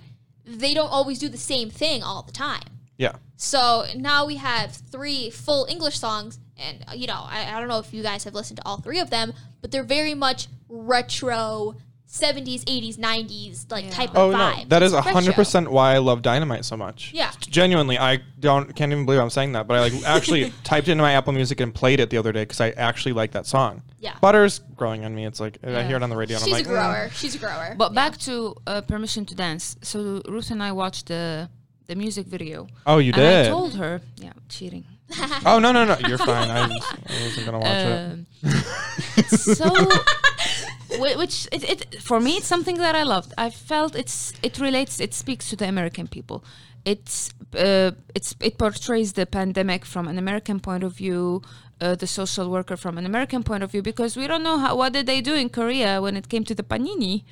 [0.46, 2.64] they don't always do the same thing all the time.
[2.98, 3.14] yeah.
[3.40, 7.68] So now we have three full English songs, and uh, you know, I, I don't
[7.70, 10.48] know if you guys have listened to all three of them, but they're very much
[10.70, 11.76] retro,
[12.10, 13.92] 70s, 80s, 90s like Yeah.
[13.92, 14.58] type of Oh vibe.
[14.60, 15.34] no, that is It's hundred retro.
[15.42, 17.12] percent why I love Dynamite so much.
[17.14, 17.32] Yeah.
[17.42, 21.02] genuinely, I don't can't even believe I'm saying that, but I like actually typed into
[21.04, 23.82] my Apple Music and played it the other day because I actually like that song.
[24.00, 24.16] Yeah.
[24.22, 25.26] Butter's growing on me.
[25.26, 27.10] It's like I hear it on the radio and She's I'm a like, "Mm." grower.
[27.14, 27.76] She's a grower.
[27.78, 27.96] But Yeah.
[28.10, 29.76] back to uh, Permission to Dance.
[29.82, 31.50] So Ruth and I watched the
[31.88, 32.68] the music video.
[32.86, 34.84] oh, you and I told her, yeah, cheating.
[35.46, 36.50] Oh no no no, you're fine.
[36.50, 38.26] I, was, I wasn't gonna watch it.
[38.44, 39.88] Um, so
[41.18, 45.00] which it, it for me it's something that i loved i felt it's it relates
[45.00, 46.44] it speaks to the american people
[46.86, 51.42] it's uh, it's it portrays the pandemic from an american point of view
[51.82, 54.76] uh, the social worker from an american point of view because we don't know how
[54.76, 57.24] what did they do in korea when it came to the panini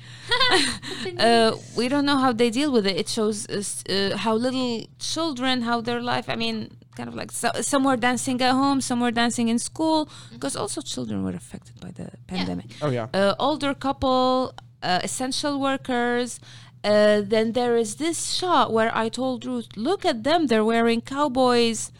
[1.18, 2.96] uh, we don't know how they deal with it.
[2.96, 6.28] It shows us uh, how little children, how their life.
[6.28, 9.58] I mean, kind of like so, some were dancing at home, some were dancing in
[9.58, 12.66] school, because also children were affected by the pandemic.
[12.82, 13.08] Oh yeah.
[13.12, 16.40] Uh, older couple, uh, essential workers.
[16.84, 20.46] Uh, then there is this shot where I told Ruth, "Look at them!
[20.46, 21.90] They're wearing cowboys."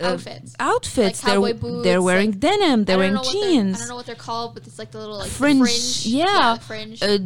[0.00, 0.54] Uh, Outfits.
[0.58, 1.22] outfits.
[1.24, 2.84] Like cowboy they're, boots, they're wearing like- denim.
[2.84, 4.90] They're wearing don't know what they're- I don't know what they're called, but it's like
[4.90, 6.06] the little like fringe, fringe.
[6.06, 7.02] yeah, fringe.
[7.02, 7.18] Uh,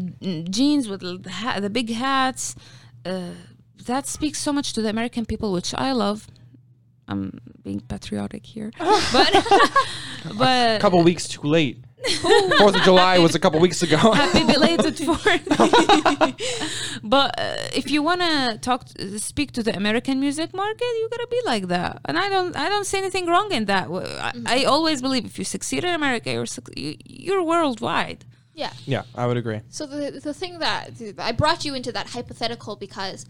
[0.51, 2.55] jeans with the, ha- the big hats.
[3.07, 3.31] Uh,
[3.87, 6.27] that speaks so much to the American people, which I love.
[7.11, 9.35] I'm being patriotic here, but
[10.39, 11.83] a couple weeks too late.
[12.59, 13.97] Fourth of July was a couple weeks ago.
[13.97, 15.49] happy belated Fourth.
[17.03, 21.41] but uh, if you wanna talk, speak to the American music market, you gotta be
[21.45, 22.01] like that.
[22.05, 23.89] And I don't, I don't see anything wrong in that.
[24.47, 28.25] I always believe if you succeed in America, you're suc- you're worldwide.
[28.55, 28.73] yeah.
[28.87, 29.61] yeah, I would agree.
[29.69, 33.27] So the the thing that I brought you into that hypothetical because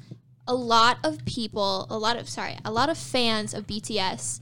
[0.46, 4.40] a lot of people, a lot of sorry, a lot of fans of BTS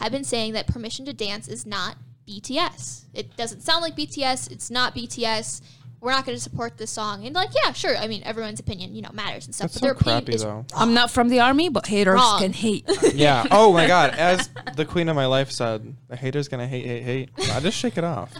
[0.00, 1.96] have been saying that Permission to Dance is not
[2.28, 3.04] BTS.
[3.14, 4.50] It doesn't sound like BTS.
[4.50, 5.60] It's not BTS.
[6.00, 7.24] We're not going to support this song.
[7.24, 7.96] And like, yeah, sure.
[7.96, 9.72] I mean, everyone's opinion, you know, matters and stuff.
[9.72, 10.66] That's but their so opinion crappy is though.
[10.76, 12.40] I'm not from the army, but haters Wrong.
[12.40, 12.84] can hate.
[13.14, 13.46] Yeah.
[13.50, 14.10] Oh my God.
[14.10, 17.30] As the queen of my life said, the hater's gonna hate, hate, hate.
[17.52, 18.32] I just shake it off.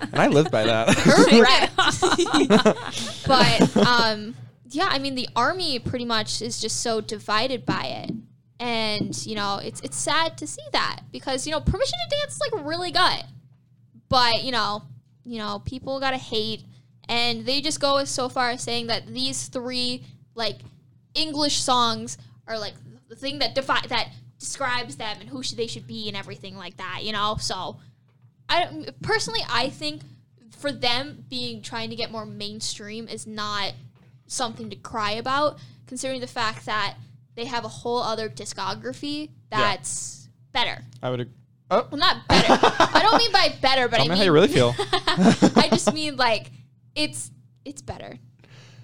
[0.00, 0.88] and I live by that.
[1.76, 1.76] correct.
[3.26, 4.34] but um,
[4.70, 8.12] yeah, I mean, the army pretty much is just so divided by it,
[8.58, 12.34] and you know, it's it's sad to see that because you know, permission to dance
[12.34, 13.24] is like really good,
[14.08, 14.82] but you know,
[15.24, 16.64] you know, people gotta hate,
[17.08, 20.58] and they just go so far as saying that these three like
[21.14, 22.74] English songs are like
[23.08, 26.76] the thing that defi- that describes them and who they should be and everything like
[26.76, 27.36] that, you know.
[27.40, 27.78] So,
[28.48, 30.02] I personally, I think
[30.58, 33.74] for them being trying to get more mainstream is not
[34.26, 36.96] something to cry about, considering the fact that
[37.36, 40.82] they have a whole other discography that's better.
[41.02, 41.20] I would.
[41.20, 41.30] Ag-
[41.70, 42.46] oh, Well, not better.
[42.50, 44.74] I don't mean by better, but tell I me mean how you really feel.
[44.78, 46.50] I just mean like
[46.94, 47.30] it's
[47.64, 48.18] it's better.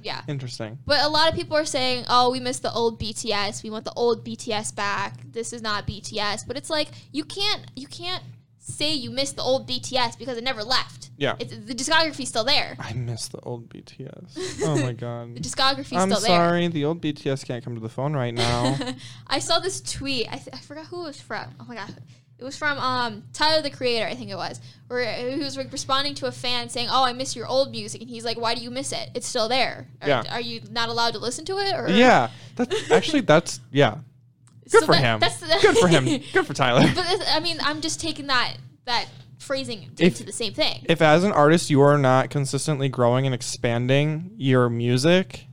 [0.02, 0.20] Yeah.
[0.26, 0.78] Interesting.
[0.84, 3.62] But a lot of people are saying, "Oh, we miss the old BTS.
[3.62, 5.20] We want the old BTS back.
[5.30, 8.22] This is not BTS." But it's like you can't you can't
[8.64, 11.10] say you miss the old BTS because it never left.
[11.16, 11.34] Yeah.
[11.38, 12.76] It's, the discography's still there.
[12.78, 14.62] I miss the old BTS.
[14.64, 15.34] Oh my god.
[15.34, 15.42] The god.
[15.42, 16.40] discography's I'm still sorry, there.
[16.42, 18.78] I'm sorry, the old BTS can't come to the phone right now.
[19.26, 20.28] I saw this tweet.
[20.32, 21.46] I, th- I forgot who it was from.
[21.60, 21.94] Oh my god.
[22.38, 25.70] It was from um, Tyler the Creator, I think it was, where he was like
[25.70, 28.56] responding to a fan saying, "Oh, I miss your old music," and he's like, "Why
[28.56, 29.10] do you miss it?
[29.14, 29.86] It's still there.
[30.00, 30.22] Are, Yeah.
[30.28, 33.98] are you not allowed to listen to it?" Or yeah, that's actually that's yeah.
[34.72, 35.20] Good So for that- him.
[35.20, 36.04] That's the, Good for him.
[36.32, 36.82] Good for Tyler.
[36.94, 38.56] But I mean, I'm just taking that
[38.86, 39.06] that
[39.38, 40.84] phrasing to, If- to the same thing.
[40.88, 45.46] If as an artist you are not consistently growing and expanding your music,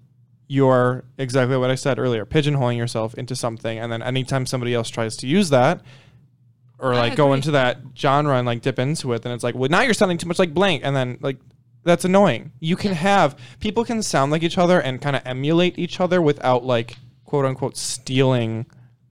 [0.47, 4.89] you're exactly what I said earlier, pigeonholing yourself into something, and then anytime somebody else
[4.89, 5.82] tries to use that.
[6.82, 9.69] Or like go into that genre and like dip into it, then it's like, well,
[9.69, 11.36] now you're sounding too much like blank, and then like
[11.84, 12.53] that's annoying.
[12.62, 16.21] You can have people can sound like each other and kind of emulate each other
[16.21, 18.65] without like quote unquote stealing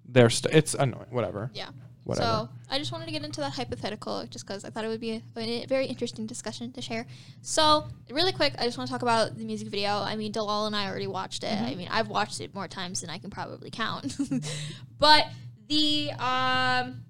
[0.09, 1.07] their st- It's annoying.
[1.11, 1.51] Whatever.
[1.55, 1.69] yeah.
[2.05, 2.27] Whatever.
[2.27, 5.01] So I just wanted to get into that hypothetical just because I thought it would
[5.01, 7.07] be a, a very interesting discussion to share.
[7.43, 9.91] So really quick, I just want to talk about the music video.
[9.91, 11.53] I mean, Dalal and I already watched it.
[11.53, 14.17] I mean, I've watched it more times than I can probably count.
[14.99, 15.27] but
[15.69, 17.03] the um,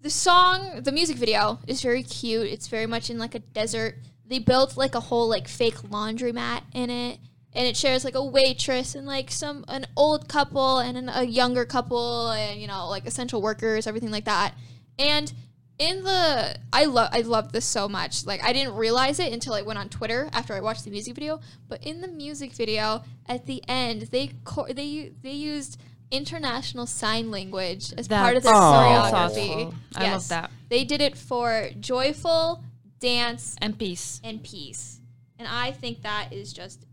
[0.00, 2.48] the song, the music video is very cute.
[2.48, 6.62] It's very much in like a desert they built like a whole like fake laundromat
[6.72, 7.18] in it
[7.54, 11.22] and it shares like a waitress and like some an old couple and an, a
[11.24, 14.54] younger couple and you know like essential workers everything like that
[14.98, 15.32] and
[15.78, 19.54] in the i love i love this so much like i didn't realize it until
[19.54, 23.02] i went on twitter after i watched the music video but in the music video
[23.26, 25.80] at the end they co- they they used
[26.12, 29.74] international sign language as part of their That's choreography thoughtful.
[29.96, 30.50] I love that.
[30.68, 32.62] they did it for joyful
[33.00, 34.20] dance And peace.
[34.22, 35.00] and peace.
[35.40, 36.86] And I think that is just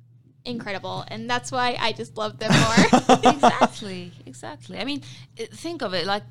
[0.46, 1.04] incredible.
[1.08, 3.20] And that's why I just love them more.
[3.34, 4.80] exactly, exactly.
[4.80, 5.02] I mean,
[5.40, 6.24] uh, think of it like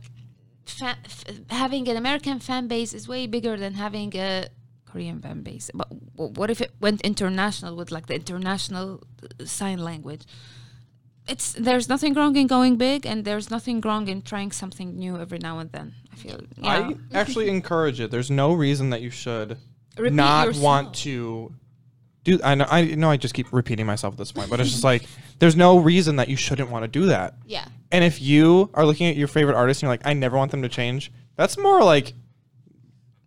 [0.64, 4.46] fa- f- having an American fan base is way bigger than having a
[4.86, 5.70] Korean fan base.
[5.74, 10.22] But w- what if it went international with like the international uh, sign language?
[11.28, 15.16] It's there's nothing wrong in going big, and there's nothing wrong in trying something new
[15.16, 15.94] every now and then.
[16.12, 16.40] I feel.
[16.56, 16.68] Yeah.
[16.70, 18.10] I actually encourage it.
[18.10, 19.56] There's no reason that you should
[19.96, 20.64] Repeat not yourself.
[20.64, 21.54] want to
[22.24, 22.38] do.
[22.44, 22.66] I know.
[22.70, 23.10] I know.
[23.10, 25.04] I just keep repeating myself at this point, but it's just like
[25.38, 27.34] there's no reason that you shouldn't want to do that.
[27.46, 27.66] yeah.
[27.92, 30.52] And if you are looking at your favorite artist and you're like, I never want
[30.52, 32.12] them to change, that's more like,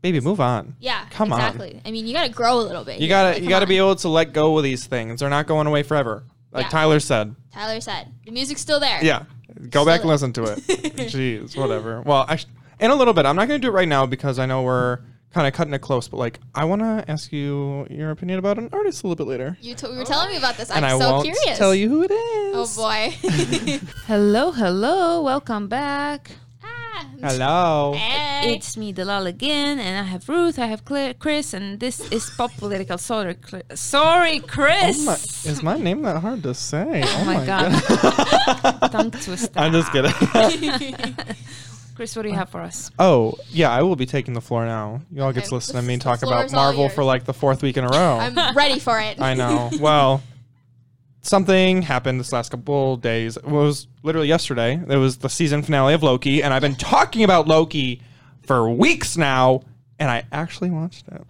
[0.01, 0.75] baby, move on.
[0.79, 1.05] Yeah.
[1.11, 1.39] Come on.
[1.39, 1.81] exactly.
[1.85, 2.99] I mean, you got to grow a little bit.
[3.01, 3.69] You gotta Like, you gotta on.
[3.69, 5.19] be able to let go of these things.
[5.19, 6.23] They're not going away forever.
[6.51, 6.69] Like Yeah.
[6.69, 7.35] Tyler said.
[7.51, 9.03] Tyler said the music's still there.
[9.03, 9.23] Yeah.
[9.69, 10.59] Go back and listen to it.
[10.97, 12.01] Jeez, whatever.
[12.01, 12.45] Well, sh-
[12.79, 13.25] in a little bit.
[13.25, 14.99] I'm not going to do it right now because I know we're
[15.33, 16.07] kind of cutting it close.
[16.07, 19.29] But like, I want to ask you your opinion about an artist a little bit
[19.29, 20.69] later, You t- were telling me about this.
[20.69, 21.57] and I'm I so won't curious.
[21.57, 22.55] tell you who it is.
[22.55, 23.13] Oh boy.
[24.07, 26.31] Hello, hello, welcome back.
[26.63, 27.05] ah.
[27.21, 27.93] Hello.
[27.97, 28.55] Hey.
[28.55, 32.29] It's me, Dalal again, and I have Ruth, I have Claire, Chris, and this is
[32.37, 32.97] Pop Political.
[32.97, 34.97] Sorry, Cl- sorry, Chris.
[35.01, 35.13] Oh my,
[35.51, 37.01] is my name that hard to say?
[37.05, 37.71] Oh, my God.
[37.81, 38.79] God.
[38.91, 39.57] Tongue twister.
[39.59, 40.11] I'm just kidding.
[41.95, 42.89] Chris, what do you have for us?
[42.99, 45.01] oh yeah, I will be taking the floor now.
[45.11, 46.93] You all get Okay, to listen to the- me talk about is all Marvel yours.
[46.95, 48.17] for like the fourth week in a row.
[48.21, 49.21] I'm ready for it.
[49.21, 49.69] I know.
[49.79, 50.23] Well,
[51.21, 53.37] something happened this last couple days.
[53.37, 54.73] It was literally yesterday.
[54.87, 58.01] It was the season finale of Loki, and I've been talking about Loki
[58.45, 59.61] for weeks now,
[59.99, 61.21] and I actually watched it.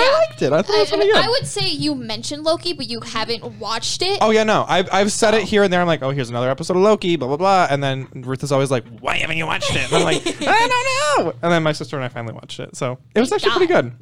[0.00, 0.52] And I liked it.
[0.52, 1.24] I thought it was really good.
[1.24, 4.18] I would say you mentioned Loki, but you haven't watched it.
[4.20, 4.64] Oh yeah, no.
[4.68, 5.46] I've I've said it oh.
[5.46, 5.80] here and there.
[5.80, 7.66] I'm like, oh, here's another episode of Loki, blah blah blah.
[7.70, 9.92] And then Ruth is always like, why haven't you watched it?
[9.92, 10.68] And I'm like, I
[11.16, 11.38] don't know.
[11.42, 13.72] And then my sister and I finally watched it, so it was Thank actually pretty
[13.72, 13.92] good.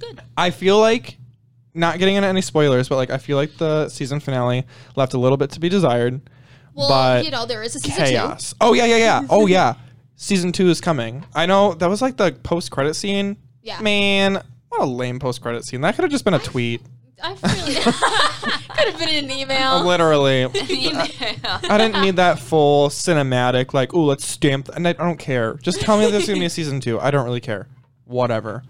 [0.00, 0.22] Good.
[0.36, 1.18] I feel like
[1.74, 4.64] not getting into any spoilers, but like I feel like the season finale
[4.96, 6.20] left a little bit to be desired.
[6.74, 8.54] well, but you know there is a season chaos.
[8.60, 9.26] Oh yeah, yeah, yeah.
[9.28, 9.74] Oh yeah.
[10.16, 11.26] Season two is coming.
[11.34, 13.36] I know that was like the post credit scene.
[13.62, 13.80] Yeah.
[13.80, 14.42] Man,
[14.78, 15.80] what a lame post credit scene.
[15.82, 16.82] That could have just been a tweet.
[17.22, 17.74] I really
[18.76, 19.84] could have been an email.
[19.86, 20.40] Literally.
[20.68, 21.06] email.
[21.44, 24.68] I didn't need that full cinematic, like, ooh, let's stamp.
[24.68, 25.54] And I don't care.
[25.54, 26.98] Just tell me there's going to be a season two.
[27.00, 27.68] I don't really care.
[28.04, 28.62] Whatever.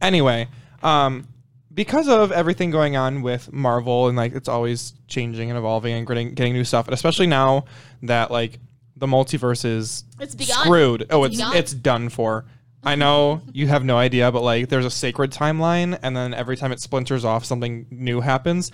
[0.00, 0.48] Anyway,
[0.82, 1.28] um,
[1.72, 6.06] because of everything going on with Marvel and like it's always changing and evolving and
[6.06, 7.64] getting, getting new stuff, and especially now
[8.02, 8.58] that like
[8.96, 10.56] the multiverse is It's begun.
[10.64, 11.06] screwed.
[11.10, 11.56] Oh, it's begun.
[11.56, 12.44] it's done for.
[12.84, 16.56] I know you have no idea, but like there's a sacred timeline, and then every
[16.56, 18.70] time it splinters off, something new happens.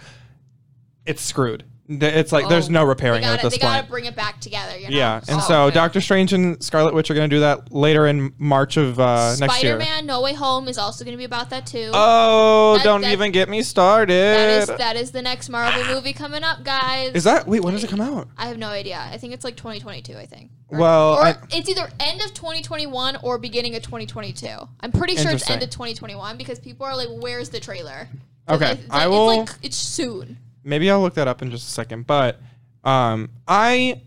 [1.07, 1.65] It's screwed.
[1.93, 4.41] It's like there's Oh, no repairing it at gotta, this they gotta bring it back
[4.41, 4.79] together.
[4.79, 4.97] You know?
[4.97, 5.75] Yeah, and Oh, so okay.
[5.75, 9.35] Doctor Strange and Scarlet Witch are going to do that later in March of uh,
[9.41, 9.75] next year.
[9.81, 11.91] Spider-Man: No Way Home is also going to be about that too.
[11.93, 14.15] Oh, That- don't that- even get me started.
[14.15, 17.13] that is that is the next Marvel movie coming up, guys.
[17.15, 17.65] Is that wait?
[17.65, 18.29] When does it come out?
[18.39, 19.01] I have no idea.
[19.13, 20.17] I think it's like 2022.
[20.17, 20.51] I think.
[20.69, 24.47] Or- Well, or I- it's either end of 2021 or beginning of 2022.
[24.81, 28.09] I'm pretty sure it's end of 2021 because people are like, "Where's the trailer?"
[28.47, 30.39] 'Cause Okay, it's, I like, will- It's like it's soon.
[30.65, 32.07] Maybe I'll look that up in just a second.
[32.07, 32.41] But
[32.85, 34.01] um, I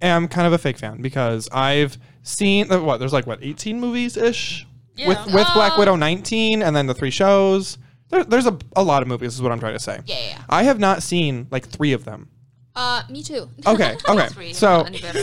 [0.00, 3.78] am kind of a fake fan because I've seen uh, what there's like what 18
[3.80, 4.66] movies ish
[4.96, 5.24] with Yeah.
[5.34, 7.76] with Black Uh, Widow 19 and then the three shows.
[8.08, 9.34] There, there's a, a lot of movies.
[9.34, 10.00] Is what I'm trying to say.
[10.06, 10.16] Yeah.
[10.20, 10.42] yeah.
[10.48, 12.29] I have not seen like three of them.
[12.74, 13.48] Uh, me too.
[13.66, 14.52] Okay, okay.
[14.52, 15.20] So not any better.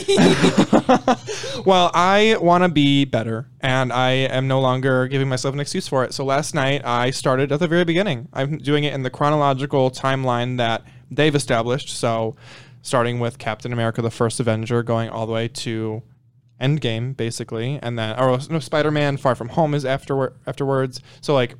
[1.66, 5.88] well, I want to be better, and I am no longer giving myself an excuse
[5.88, 6.14] for it.
[6.14, 8.28] So last night, I started at the very beginning.
[8.34, 11.90] I'm doing it in the chronological timeline that they've established.
[11.90, 12.36] So,
[12.82, 16.04] starting with Captain America: The First Avenger, going all the way to
[16.62, 21.02] Endgame, basically, and then or no, Spider-Man: Far From Home is afterward afterwards.
[21.22, 21.56] So like,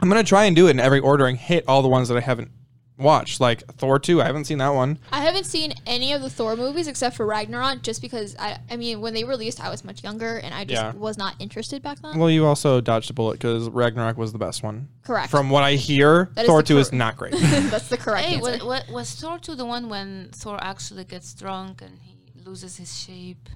[0.00, 2.16] I'm gonna try and do it in every order and hit all the ones that
[2.16, 2.50] I haven't
[2.98, 3.40] watched.
[3.40, 4.98] Like Thor 2, I haven't seen that one.
[5.12, 8.76] I haven't seen any of the Thor movies except for Ragnarok, just because I, I
[8.76, 10.92] mean, when they released, I was much younger and I just Yeah.
[10.92, 12.18] was not interested back then.
[12.18, 14.88] Well, you also dodged a bullet because Ragnarok was the best one.
[15.02, 15.30] Correct.
[15.30, 17.32] From what I hear, That is Thor the 2 is cor- not great.
[17.38, 18.64] That's the correct hey, answer.
[18.64, 22.96] was, was Thor 2 the one when Thor actually gets drunk and he loses his
[22.98, 23.48] shape?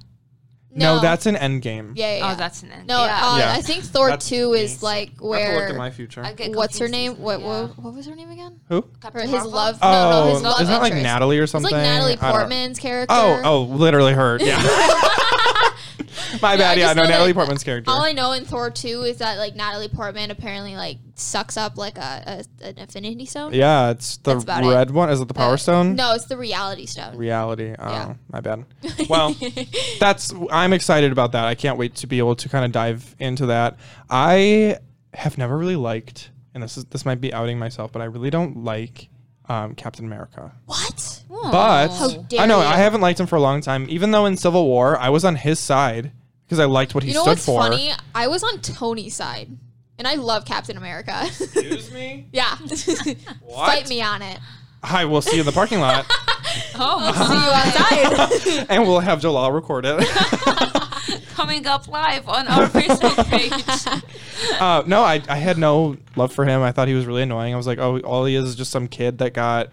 [0.72, 1.00] No, No.
[1.02, 1.92] that's an Endgame.
[1.96, 2.32] Yeah, yeah.
[2.32, 2.86] Oh, that's an end.
[2.86, 3.04] no.
[3.04, 3.20] yeah.
[3.22, 3.52] Uh, Yeah.
[3.52, 4.60] I think Thor That's two me.
[4.60, 5.74] is like I have to look at where.
[5.74, 6.22] my future.
[6.54, 7.14] What's her name?
[7.20, 7.46] What, yeah.
[7.64, 8.60] what what was her name again?
[8.68, 8.82] Who?
[9.00, 9.50] Captain his Marvel?
[9.50, 9.78] love.
[9.82, 10.94] Oh, no, no, his love isn't that like.
[10.94, 11.66] Natalie or something?
[11.74, 11.90] It's something?
[12.08, 13.14] like Natalie Portman's character.
[13.16, 14.38] Oh, oh, literally her.
[14.40, 14.60] Yeah.
[16.42, 16.78] My I bad.
[16.78, 17.90] Yeah, just no, know Natalie that- Portman's character.
[17.90, 21.76] All I know in Thor 2 is that like Natalie Portman apparently like sucks up
[21.76, 23.52] like a, a an Infinity Stone.
[23.54, 24.68] yeah, it's the That's about it.
[24.68, 25.10] red one.
[25.10, 25.94] Is it the Power Uh, Stone?
[25.96, 27.16] No, it's the Reality Stone.
[27.16, 27.74] Reality.
[27.78, 28.14] Oh, Yeah.
[28.32, 28.64] my bad.
[29.08, 29.34] Well,
[29.98, 30.32] that's.
[30.50, 31.44] I'm excited about that.
[31.46, 33.76] I can't wait to be able to kind of dive into that.
[34.08, 34.78] I
[35.14, 38.30] have never really liked, and this is this might be outing myself, but I really
[38.30, 39.08] don't like
[39.50, 40.52] um, Captain America.
[40.66, 41.22] what?
[41.28, 42.66] But How dare I know you.
[42.66, 43.86] I haven't liked him for a long time.
[43.88, 46.12] Even though in Civil War I was on his side
[46.44, 47.60] because I liked what he You know stood what's for.
[47.62, 47.92] funny?
[48.14, 49.48] I was on Tony's side,
[49.98, 51.22] and I love Captain America.
[51.24, 52.26] Excuse me.
[52.32, 52.56] yeah,
[53.40, 53.66] What?
[53.66, 54.38] fight me on it.
[54.82, 56.06] I will see you in the parking lot,
[56.74, 58.66] Oh, See you outside.
[58.70, 59.98] and we'll have Dalal record it.
[61.34, 64.60] coming up live on our Facebook page.
[64.60, 66.62] uh, no, I, I had no love for him.
[66.62, 67.54] I thought he was really annoying.
[67.54, 69.70] I was like, oh, all he is is just some kid that got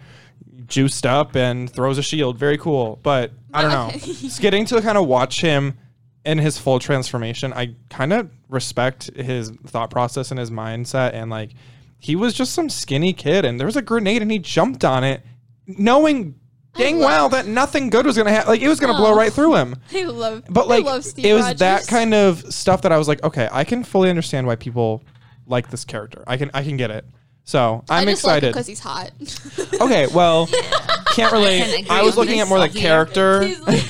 [0.66, 2.38] juiced up and throws a shield.
[2.38, 2.98] Very cool.
[3.02, 3.90] But I don't know.
[3.98, 5.78] Just getting to kind of watch him
[6.24, 11.14] in his full transformation, I kind of respect his thought process and his mindset.
[11.14, 11.52] And like,
[11.98, 15.04] he was just some skinny kid, and there was a grenade, and he jumped on
[15.04, 15.22] it,
[15.66, 16.38] knowing
[16.78, 18.48] dang love- well that nothing good was gonna happen.
[18.48, 19.16] Like, it was gonna blow Oh.
[19.16, 19.76] right through him.
[19.94, 20.44] I love.
[20.48, 21.58] But like I love Steve it was Rogers.
[21.60, 25.02] that kind of stuff that I was like, okay, I can fully understand why people
[25.46, 26.24] like this character.
[26.26, 27.04] I can I can get it.
[27.44, 28.52] So I'm I just excited.
[28.52, 29.10] because he's hot.
[29.80, 30.46] okay, well,
[31.14, 31.86] can't relate.
[31.86, 33.84] can I was looking at more like character, He's like-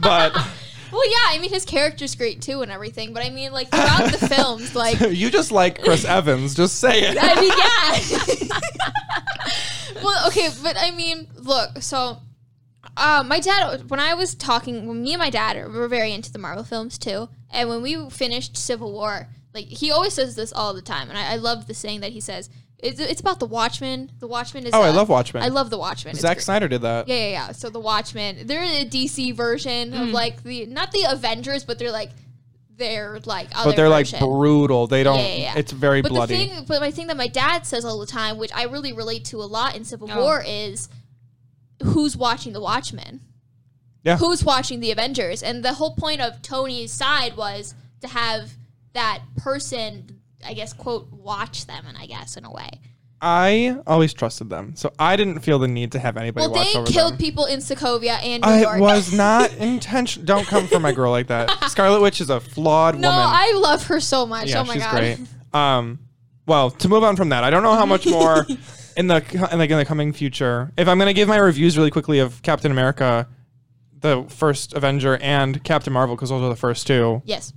[0.00, 0.32] but
[0.98, 1.36] well, yeah.
[1.36, 3.12] I mean, his character's great too, and everything.
[3.12, 6.54] But I mean, like throughout the films, like you just like Chris Evans.
[6.54, 7.16] Just say it.
[7.20, 7.52] I mean,
[9.94, 10.02] yeah.
[10.02, 12.18] well, okay, but I mean, look, so
[12.96, 16.12] uh, my dad, when I was talking, when me and my dad are, were very
[16.12, 20.34] into the Marvel films too, and when we finished Civil War, like he always says
[20.34, 22.50] this all the time, and I, I love the saying that he says.
[22.80, 24.12] It's, it's about the Watchmen.
[24.20, 24.70] The Watchmen is.
[24.72, 25.42] Oh, I uh, love Watchmen.
[25.42, 26.12] I love the Watchmen.
[26.12, 26.44] It's Zack great.
[26.44, 27.08] Snyder did that.
[27.08, 27.52] Yeah, yeah, yeah.
[27.52, 30.02] So the Watchmen, they're a DC version Mm.
[30.02, 32.10] of like the not the Avengers, but they're like
[32.76, 34.20] they're like other But they're like version.
[34.20, 34.86] brutal.
[34.86, 35.18] They don't.
[35.18, 35.54] Yeah, yeah, yeah.
[35.56, 36.36] It's very But bloody.
[36.36, 38.92] the thing, but my thing that my dad says all the time, which I really
[38.92, 40.22] relate to a lot in Civil Oh.
[40.22, 40.88] War, is
[41.82, 43.20] who's watching the Watchmen?
[44.04, 44.16] Yeah.
[44.18, 45.42] Who's watching the Avengers?
[45.42, 48.52] And the whole point of Tony's side was to have
[48.92, 52.68] that person, I guess, quote, watch them, and I guess in a way.
[53.20, 56.72] I always trusted them, so I didn't feel the need to have anybody Well, watch
[56.72, 57.18] they over killed them.
[57.18, 58.80] people in Sokovia and New I York.
[58.80, 60.24] was not intention.
[60.24, 61.50] Don't come for my girl like that.
[61.68, 63.24] Scarlet Witch is a flawed no, woman.
[63.26, 64.50] I love her so much.
[64.50, 64.90] Yeah, oh my she's god.
[64.92, 65.18] great.
[65.52, 65.98] Um,
[66.46, 68.46] well, to move on from that, I don't know how much more
[68.96, 70.70] in the in like in the coming future.
[70.76, 73.26] If I'm gonna give my reviews really quickly of Captain America,
[73.98, 77.52] the first Avenger, and Captain Marvel, because those are the first two, Yes.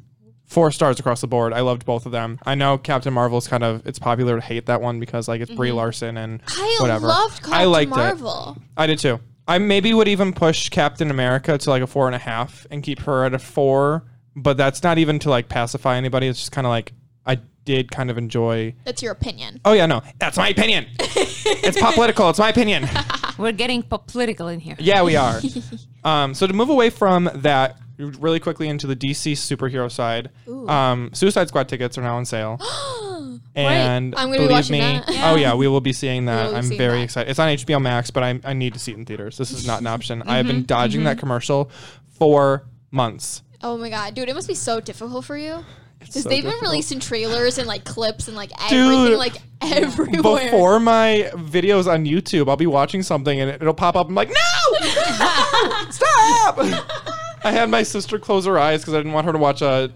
[0.51, 1.53] Four stars across the board.
[1.53, 2.37] I loved both of them.
[2.45, 5.51] I know Captain Marvel's kind of it's popular to hate that one because like it's
[5.51, 6.61] Brie Larson and Mm-hmm.
[6.61, 7.07] I whatever.
[7.07, 7.95] loved Captain I liked it.
[7.95, 8.57] Marvel.
[8.75, 9.19] I did too.
[9.47, 12.83] I maybe would even push Captain America to like a four and a half and
[12.83, 14.03] keep her at a four,
[14.35, 16.27] but that's not even to like pacify anybody.
[16.27, 16.93] It's just kind of like
[17.25, 18.75] I did kind of enjoy.
[18.83, 19.61] That's your opinion.
[19.65, 20.85] Oh yeah, no, that's my opinion.
[20.99, 22.29] it's pop political.
[22.29, 22.87] It's my opinion.
[23.37, 24.75] We're getting pop political in here.
[24.79, 25.39] Yeah, we are.
[26.03, 30.29] um, so to move away from that really quickly into the DC superhero side,
[30.67, 32.59] um, Suicide Squad tickets are now on sale.
[33.53, 35.03] And I'm gonna be believe watching me, that.
[35.29, 36.45] oh yeah, we will be seeing that.
[36.45, 37.03] will be I'm seeing very that.
[37.03, 37.29] excited.
[37.29, 39.37] It's on HBO Max, but I, I need to see it in theaters.
[39.37, 40.21] This is not an option.
[40.21, 41.69] I have Mm-hmm, been dodging that commercial
[42.17, 43.43] for months.
[43.61, 45.65] Oh my god, dude, it must be so difficult for you.
[45.99, 46.71] Because so they've been difficult.
[46.71, 50.45] releasing trailers and like clips and like everything, Dude, like everywhere.
[50.45, 54.07] Before my videos on YouTube, I'll be watching something and it, it'll pop up.
[54.07, 54.87] I'm like, no,
[55.91, 56.57] stop.
[57.43, 59.91] I had my sister close her eyes because I didn't want her to watch a,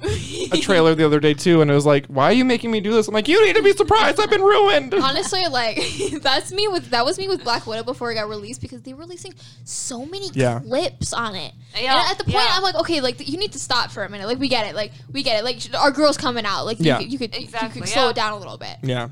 [0.51, 2.79] a trailer the other day too, and it was like, "Why are you making me
[2.81, 4.19] do this?" I'm like, "You need to be surprised.
[4.19, 5.79] I've been ruined." Honestly, like
[6.21, 8.93] that's me with that was me with Black Widow before it got released because they
[8.93, 10.60] were releasing so many Yeah.
[10.60, 11.53] clips on it.
[11.79, 12.49] Yeah, and at the point, yeah.
[12.51, 14.27] I'm like, okay, like you need to stop for a minute.
[14.27, 14.75] Like we get it.
[14.75, 15.43] Like we get it.
[15.43, 16.65] Like our girl's coming out.
[16.65, 16.97] Like you Yeah.
[16.97, 18.10] could, you could, you could slow yeah.
[18.10, 18.77] it down a little bit.
[18.81, 19.10] Yeah.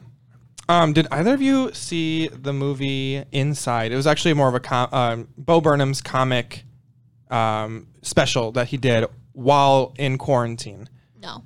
[0.69, 3.91] Um, did either of you see the movie Inside?
[3.91, 6.63] It was actually more of a com- um, Bo Burnham's comic
[7.34, 10.88] um, special that he did while in quarantine.
[11.22, 11.43] No.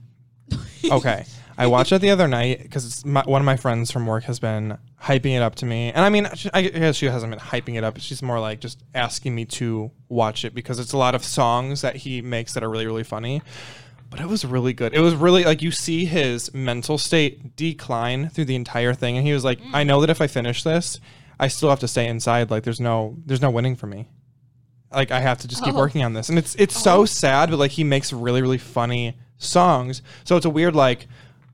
[0.91, 1.25] Okay.
[1.57, 4.77] I watched it the other night because one of my friends from work has been
[5.01, 5.91] hyping it up to me.
[5.91, 7.99] And I mean, she- I guess she hasn't been hyping it up.
[7.99, 11.81] She's more like just asking me to watch it because it's a lot of songs
[11.81, 13.41] that he makes that are really, really funny.
[14.11, 14.93] But it was really good.
[14.93, 19.17] It was really like you see his mental state decline through the entire thing.
[19.17, 20.99] And he was like, I know that if I finish this,
[21.39, 22.51] I still have to stay inside.
[22.51, 24.07] Like there's no, there's no winning for me.
[24.91, 25.77] Like I have to just keep Oh.
[25.77, 29.17] working on this, and it's it's so sad, but like he makes really really funny
[29.37, 31.07] songs, so it's a weird like,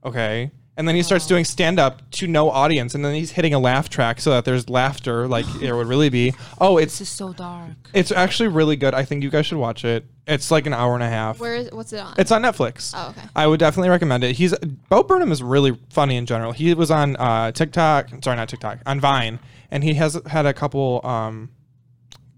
[0.05, 0.51] okay.
[0.75, 3.59] And then he starts doing stand up to no audience, and then he's hitting a
[3.59, 6.33] laugh track so that there's laughter, like there would really be.
[6.59, 7.69] Oh, it's This is so dark.
[7.93, 8.95] it's actually really good.
[8.95, 10.03] I think you guys should watch it.
[10.25, 11.39] It's like an hour and a half.
[11.39, 12.15] Where is what's it on?
[12.17, 12.91] It's on Netflix.
[12.95, 13.21] Oh, okay.
[13.35, 14.35] I would definitely recommend it.
[14.35, 14.55] He's
[14.89, 16.53] Bo Burnham is really funny in general.
[16.53, 19.37] He was on uh, TikTok, sorry, not TikTok, on Vine,
[19.69, 21.51] and he has had a couple um,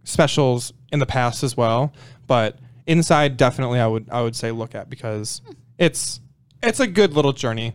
[0.04, 1.94] specials in the past as well.
[2.28, 2.58] But
[2.88, 5.42] Inside, definitely, I would I would say look at because
[5.80, 6.22] it's
[6.62, 7.74] it's a good little journey.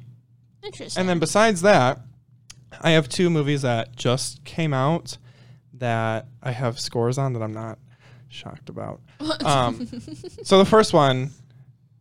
[0.63, 1.01] Interesting.
[1.01, 1.99] And then besides that,
[2.81, 5.19] I have two movies that just came out
[5.75, 7.79] that I have scores on that I'm not
[8.29, 9.01] shocked about.
[9.45, 9.87] Um,
[10.45, 11.31] so the first one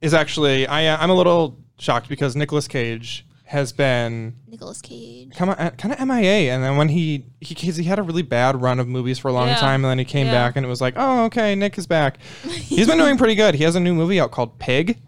[0.01, 5.31] is actually I I'm a little shocked because Nicolas Cage has been Nicolas Cage.
[5.35, 8.21] kind of kind of MIA, and then when he he 'cause he had a really
[8.21, 9.55] bad run of movies for a long Yeah.
[9.57, 10.33] time, and then he came Yeah.
[10.33, 12.19] back, and it was like, oh okay, Nick is back.
[12.47, 13.55] He's been doing pretty good.
[13.55, 14.99] He has a new movie out called Pig.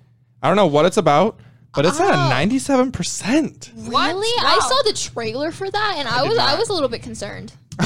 [0.41, 1.39] I don't know what it's about,
[1.75, 2.29] but it's at a Oh.
[2.29, 3.69] 97 percent.
[3.75, 4.07] What?
[4.15, 4.43] Really?
[4.43, 7.03] I saw the trailer for that, and I, did was I was a little bit
[7.03, 7.53] concerned.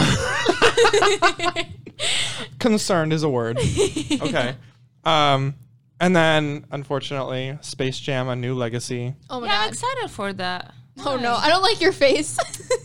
[2.60, 3.58] Concerned is a word.
[4.22, 4.56] okay.
[5.04, 5.56] Um,
[6.00, 9.14] and then unfortunately, Space Jam: A New Legacy.
[9.30, 9.74] Oh my Yeah, I'm god.
[9.74, 10.74] excited for that.
[11.06, 12.38] Oh no, I don't like your face.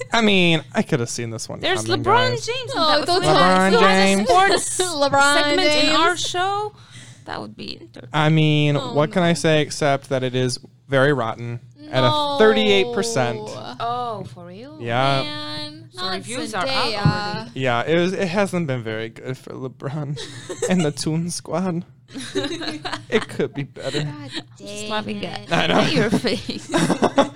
[0.13, 1.61] I mean, I could have seen this one.
[1.61, 2.47] There's coming, LeBron guys.
[2.47, 2.73] James.
[2.75, 3.07] Oh, in that.
[3.07, 4.29] don't If we talk- had- if we had a James.
[4.29, 6.73] sports LeBron segment in our show.
[7.27, 8.09] That would be interesting.
[8.13, 10.59] I mean, Oh, what can I say except that it is
[10.89, 11.61] very rotten
[11.93, 13.39] at a 38 percent.
[13.45, 14.79] Oh, for real?
[14.81, 15.23] Yeah.
[15.23, 17.51] Man, So not reviews are out already.
[17.61, 18.13] Yeah, it was.
[18.13, 20.19] It hasn't been very good for LeBron
[20.71, 21.85] and the Toon Squad.
[22.35, 24.03] It could be better.
[24.03, 25.51] God Just laughing it.
[25.51, 25.91] at, I know.
[25.91, 26.71] your face.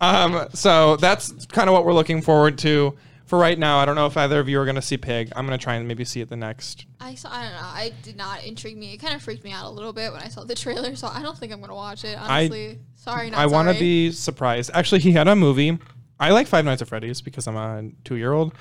[0.00, 2.96] Um, so that's kind of what we're looking forward to
[3.26, 3.78] for right now.
[3.78, 5.32] I don't know if either of you are going to see Pig.
[5.34, 6.86] I'm going to try and maybe see it the next.
[7.00, 7.30] I saw.
[7.32, 7.58] I don't know.
[7.60, 8.94] I did not intrigue me.
[8.94, 10.94] It kind of freaked me out a little bit when I saw the trailer.
[10.96, 12.18] So I don't think I'm gonna watch it.
[12.18, 13.30] Honestly, sorry.
[13.30, 14.70] Not I want to be surprised.
[14.72, 15.78] Actually, he had a movie.
[16.20, 18.52] I like Five Nights at Freddy's because I'm a two year old.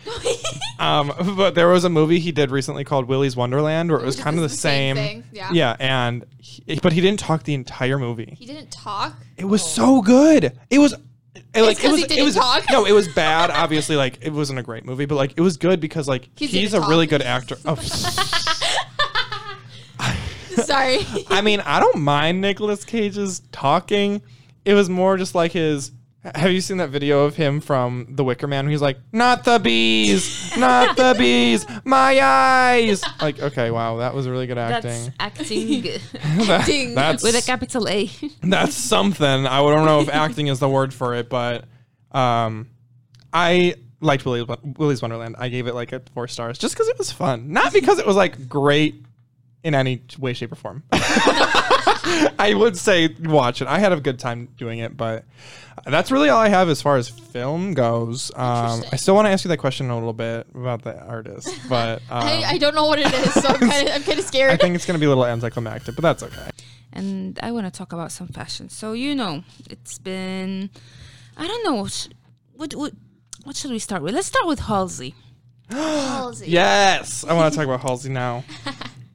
[0.80, 4.16] Um, but there was a movie he did recently called Willy's Wonderland where it was
[4.20, 5.50] kind of the same thing, yeah.
[5.52, 8.36] Yeah, and he, but he didn't talk the entire movie.
[8.38, 9.16] He didn't talk.
[9.38, 10.58] It was so good.
[10.70, 10.94] It was
[11.56, 12.64] it, like it 'cause was he it didn't was talk?
[12.72, 13.50] no, it was bad.
[13.50, 16.46] Obviously, like it wasn't a great movie, but like it was good because like He
[16.46, 17.22] he's didn't a really talk.
[17.22, 17.58] good actor.
[17.66, 17.76] Oh,
[20.64, 21.00] Sorry.
[21.30, 24.22] I mean, I don't mind Nicolas Cage's talking.
[24.66, 25.92] It was more just like his.
[26.24, 28.68] Have you seen that video of him from The Wicker Man?
[28.68, 34.28] He's like, "Not the bees, not the bees, my eyes." Like, okay, wow, that was
[34.28, 35.14] really good That's acting.
[35.20, 35.82] acting
[36.48, 36.96] That- acting.
[36.96, 38.10] that's with a capital A.
[38.44, 39.26] that's something.
[39.48, 41.64] I don't know if acting is the word for it, but
[42.12, 42.68] um,
[43.32, 44.46] I liked Willy's,
[44.78, 45.36] Willy's Wonderland.
[45.40, 48.06] I gave it like a four stars just because it was fun, not because it
[48.08, 49.02] was like great
[49.64, 50.84] in any way, shape, or form.
[52.40, 53.68] I would say watch it.
[53.68, 55.26] I had a good time doing it, but
[55.86, 58.32] that's really all I have as far as film goes.
[58.36, 61.50] Um, I still want to ask you that question a little bit about the artist,
[61.70, 64.20] but um, I, I don't know what it is, so I'm kind of I'm kind
[64.20, 64.52] of scared.
[64.52, 66.50] I think it's going to be a little anticlimactic, but that's okay.
[66.94, 68.70] and I want to talk about some fashion.
[68.70, 70.70] So you know, it's been
[71.38, 72.08] I don't know sh-
[72.56, 72.94] what what
[73.44, 74.14] what should we start with?
[74.14, 75.16] Let's start with Halsey.
[75.70, 76.50] Halsey.
[76.50, 78.44] Yes, I want to talk about Halsey now.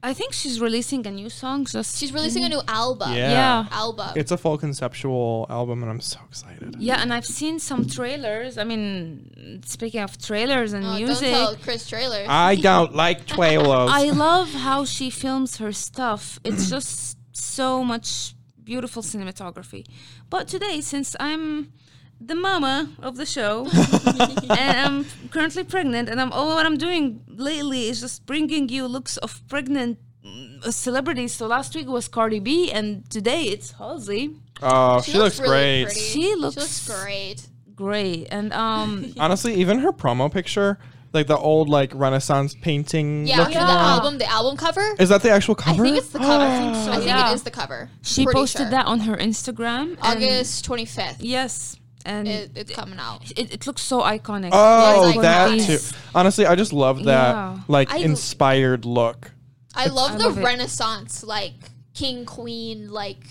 [0.05, 1.63] I think she's releasing a new song.
[1.65, 3.13] Just She's releasing a new album.
[3.13, 3.31] Yeah.
[3.31, 3.65] Yeah.
[3.71, 4.11] Album.
[4.17, 6.75] It's a full conceptual album, and I'm so excited.
[6.77, 8.57] yeah, and I've seen some trailers.
[8.57, 12.25] I mean, speaking of trailers and Oh, music, Don't tell Chris trailer.
[12.27, 13.89] I don't like trailers.
[13.91, 16.37] I love how she films her stuff.
[16.43, 19.85] It's just so much beautiful cinematography.
[20.29, 21.71] But today, since I'm
[22.19, 23.67] the mama of the show
[24.57, 28.87] and I'm currently pregnant, and I'm all what I'm doing lately is just bringing you
[28.87, 31.33] looks of pregnant mm, celebrities.
[31.33, 34.35] So last week was Cardi B, and today it's Halsey.
[34.61, 35.83] oh, she, looks, really great.
[35.85, 35.99] pretty.
[35.99, 37.47] She looks- She looks great.
[37.75, 40.77] Great, and um, Honestly, even her promo picture,
[41.11, 43.25] like the old like Renaissance painting.
[43.25, 44.95] Yeah, looking for the album, the album cover.
[44.99, 45.81] Is that the actual cover?
[45.81, 46.43] I think it's the cover.
[46.43, 47.31] I think so, I think yeah.
[47.31, 47.89] it is the cover.
[48.03, 48.69] she Pretty posted sure.
[48.69, 49.97] that on her Instagram.
[50.03, 51.17] August 25th.
[51.19, 53.31] Yes, and It, it's coming out.
[53.31, 54.49] it, it looks so iconic.
[54.51, 55.97] Oh, It's like that these- too.
[56.15, 57.57] Honestly, I just love that Yeah.
[57.67, 59.31] like I- inspired look.
[59.75, 60.43] I love I the love it.
[60.43, 61.53] Renaissance, like
[61.93, 63.23] king queen, like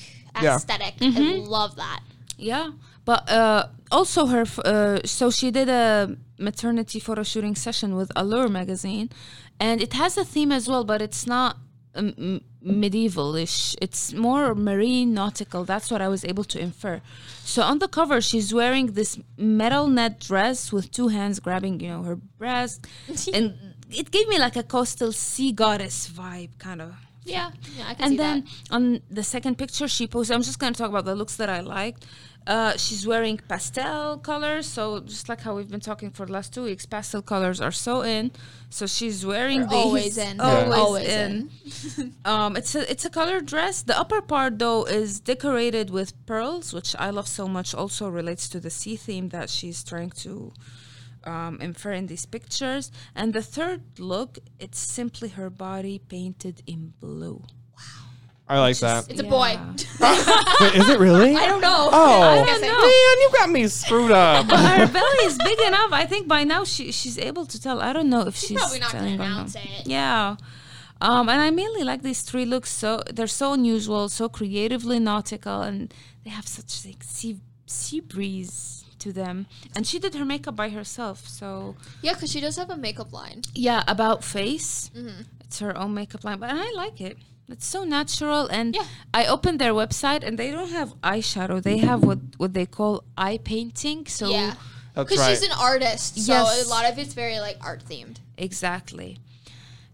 [0.42, 0.56] Yeah.
[0.56, 0.96] aesthetic.
[0.98, 1.44] Mm-hmm.
[1.44, 2.00] I love that.
[2.38, 2.70] Yeah,
[3.04, 4.42] but uh, also her.
[4.42, 9.10] f- Uh, so she did a maternity photo shooting session with Allure magazine,
[9.60, 11.56] and it has a theme as well, but it's not
[11.94, 13.76] um, m- medieval-ish.
[13.80, 15.64] It's more marine nautical.
[15.64, 17.00] That's what I was able to infer.
[17.44, 21.88] So on the cover, she's wearing this metal net dress with two hands grabbing, you
[21.88, 22.86] know, her breast,
[23.34, 23.54] and
[23.90, 26.94] it gave me like a coastal sea goddess vibe, kind of.
[27.24, 28.74] Yeah, yeah, I can And see then that.
[28.74, 31.48] on the second picture she posted, I'm just going to talk about the looks that
[31.48, 32.04] I liked.
[32.44, 36.52] Uh, she's wearing pastel colors, so just like how we've been talking for the last
[36.52, 38.32] two weeks, pastel colors are so in.
[38.70, 40.36] So she's wearing They're these always in.
[40.38, 41.08] They're always, always
[41.98, 42.14] in.
[42.24, 43.82] um, it's a it's a color dress.
[43.82, 47.74] The upper part though is decorated with pearls, which I love so much.
[47.76, 50.52] Also relates to the sea theme that she's trying to
[51.24, 52.90] um, infer in these pictures.
[53.14, 57.42] And the third look, it's simply her body painted in blue.
[57.76, 57.82] Wow.
[58.48, 59.04] I like Which that.
[59.04, 59.58] is- It's a boy.
[60.00, 61.34] Wait, is it really?
[61.36, 61.88] I don't know.
[61.92, 62.80] Oh, I don't know.
[62.80, 64.48] man, you got me screwed up.
[64.48, 65.92] But her belly is big enough.
[65.92, 67.80] I think by now she she's able to tell.
[67.80, 69.86] I don't know if she's probably not gonna or announce it.
[69.86, 70.36] Yeah.
[71.00, 72.70] Um, and I mainly like these three looks.
[72.70, 75.92] So they're so unusual, so creatively nautical, and
[76.24, 79.46] they have such like sea sea breeze to them.
[79.74, 81.18] And she did her makeup by herself.
[81.28, 83.42] So Yeah, because she does have a makeup line.
[83.54, 85.22] yeah, about face, Mm-hmm.
[85.44, 87.16] it's her own makeup line, but I like it.
[87.48, 88.86] It's so natural, and Yeah.
[89.20, 91.56] I opened their website, and they don't have eyeshadow.
[91.62, 92.92] They have what what they call
[93.26, 94.06] eye painting.
[94.18, 94.54] So yeah,
[94.94, 95.28] because right.
[95.30, 96.64] she's an artist, so Yes.
[96.66, 98.16] a lot of it's very like art themed.
[98.38, 99.18] Exactly.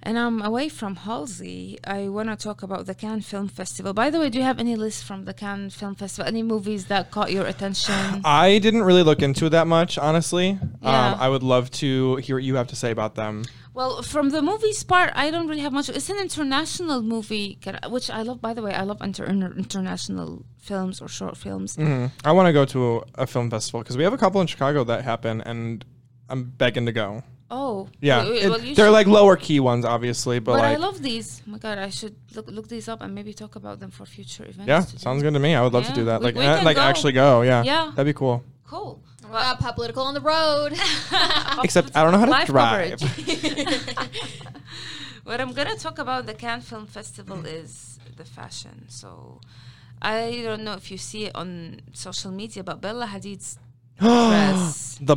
[0.02, 1.78] And I'm away from Halsey.
[1.84, 3.92] I want to talk about the Cannes Film Festival.
[3.92, 6.28] By the way, do you have any list from the Cannes Film Festival?
[6.28, 8.22] Any movies that caught your attention?
[8.24, 10.58] I didn't really look into it that much, honestly.
[10.82, 11.12] Yeah.
[11.14, 13.44] Um, I would love to hear what you have to say about them.
[13.74, 15.88] Well, from the movies part, I don't really have much.
[15.88, 18.40] It's an international movie, which I love.
[18.40, 21.76] By the way, I love inter- inter- international films or short films.
[21.76, 22.10] Mhm.
[22.24, 24.84] I want to go to a film festival because we have a couple in Chicago
[24.84, 25.84] that happen, and
[26.28, 27.22] I'm begging to go.
[27.50, 30.64] Oh, Yeah, Wait, wait, it- well, they're should- like lower key ones, obviously, but, But
[30.66, 31.40] I love these.
[31.46, 34.04] Oh my God, I should look look these up and maybe talk about them for
[34.04, 34.66] future events.
[34.68, 34.98] yeah, to do.
[34.98, 35.54] sounds good to me.
[35.54, 36.20] I would love to do that.
[36.20, 36.82] we- Like, we can like go.
[36.82, 37.40] actually go.
[37.42, 37.90] Yeah, Yeah.
[37.94, 38.44] that'd be cool.
[38.66, 39.00] Cool.
[39.30, 40.72] Uh, pop political on the road.
[41.64, 43.00] Except I don't know how to Live drive.
[45.24, 48.84] what I'm gonna talk about the Cannes Film Festival is the fashion.
[48.88, 49.40] So
[50.00, 53.58] I don't know if you see it on social media, but Bella Hadid's
[53.98, 55.16] dress, the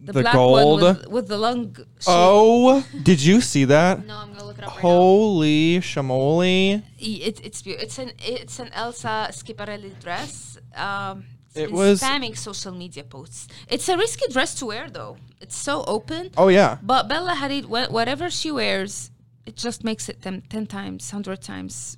[0.00, 0.80] the, the black gold.
[0.82, 1.74] one with, with the long.
[1.74, 1.86] shape.
[2.06, 4.04] oh, did you see that?
[4.06, 6.82] no, I'm gonna look it up right Holy shamoli!
[6.98, 10.58] it, it's beau- it's an it's an Elsa Schiaparelli dress.
[10.74, 11.24] Um,
[11.54, 13.48] It was- spamming social media posts.
[13.68, 15.16] It's a risky dress to wear, though.
[15.40, 16.30] It's so open.
[16.36, 19.10] Oh yeah, But Bella Hadid, wha- whatever she wears,
[19.46, 21.96] it just makes it ten, 10 times, 100 times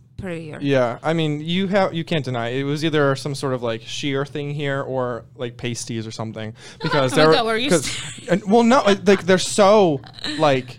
[0.61, 0.99] yeah.
[1.03, 2.61] I mean, you have you can't deny it.
[2.61, 6.55] it was either some sort of like sheer thing here or like pasties or something
[6.83, 10.01] because Oh they're God, we're used 'cause- and- well no like they're so
[10.39, 10.79] like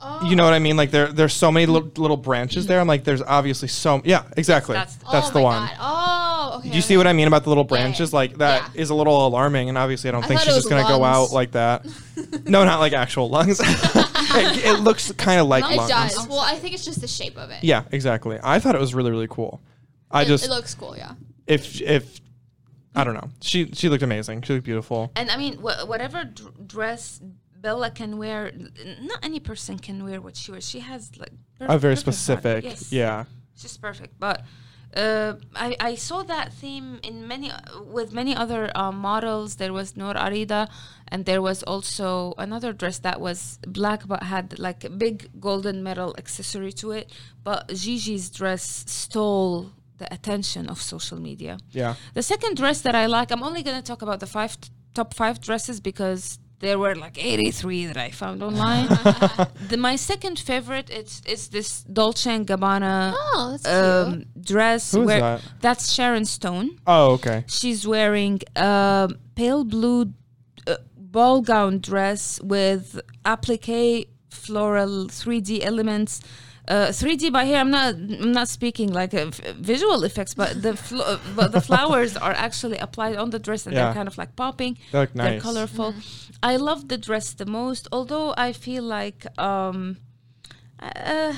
[0.00, 0.20] now.
[0.22, 2.80] you know what I mean like there there's so many little, little branches there.
[2.80, 5.66] I'm like there's obviously so yeah exactly That's- that's, oh the one.
[5.68, 5.76] God.
[5.80, 6.70] Oh, okay.
[6.70, 7.82] Do you see what I mean about the little Yeah, yeah.
[7.84, 8.12] branches?
[8.12, 8.94] Like that is Yeah.
[8.94, 11.52] a little alarming, and obviously I don't I think she's just gonna go out like
[11.52, 11.84] that.
[12.46, 13.60] no, not like actual lungs.
[14.34, 15.88] it, it looks kind of like It lungs.
[15.90, 16.28] does.
[16.28, 17.62] Well, I think it's just the shape of it.
[17.64, 18.38] Yeah, exactly.
[18.42, 19.60] I thought it was really really cool.
[20.10, 20.96] I It, just it looks cool.
[20.96, 21.12] Yeah.
[21.46, 22.20] if if
[22.94, 24.42] I don't know, she she looked amazing.
[24.42, 25.12] She looked beautiful.
[25.16, 27.20] And I mean, wh- whatever dr- dress
[27.56, 28.72] Bella can wear, n-
[29.02, 30.68] not any person can wear what she wears.
[30.68, 32.16] She has like A very perfect body.
[32.16, 32.92] specific, Yes.
[32.92, 33.24] yeah.
[33.52, 34.18] It's just perfect.
[34.18, 34.42] But
[34.96, 37.52] uh, I, I saw that theme in many
[37.84, 39.56] with many other uh, models.
[39.56, 40.68] There was Noor Arida,
[41.08, 45.82] and there was also another dress that was black but had like a big golden
[45.82, 47.12] metal accessory to it.
[47.44, 51.58] But Gigi's dress stole the attention of social media.
[51.70, 51.94] Yeah.
[52.14, 55.14] The second dress that I like, I'm only gonna talk about the five t- top
[55.14, 58.86] five dresses because there were like 83 that I found online.
[59.68, 64.92] the, my second favorite is is this Dolce and Gabbana Oh, that's um, dress.
[64.92, 65.42] Who is where that?
[65.60, 66.78] That's Sharon Stone.
[66.86, 67.44] Oh, okay.
[67.48, 70.12] She's wearing a pale blue
[70.66, 76.20] uh, ball gown dress with applique floral 3D elements.
[76.70, 77.94] Uh, 3D by here, I'm not.
[78.24, 79.30] I'm not speaking like uh,
[79.72, 83.66] visual effects, but the fl- uh, but the flowers are actually applied on the dress,
[83.66, 83.80] and Yeah.
[83.86, 84.72] they're kind of like popping.
[84.92, 85.42] They look They're nice.
[85.42, 85.94] colorful.
[86.50, 89.96] I love the dress the most, although I feel like um,
[90.78, 91.32] uh,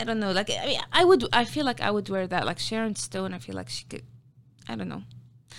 [0.00, 0.30] I don't know.
[0.32, 1.24] Like I mean, I would.
[1.32, 2.46] I feel like I would wear that.
[2.46, 4.04] Like Sharon Stone, I feel like she could.
[4.68, 5.02] I don't know.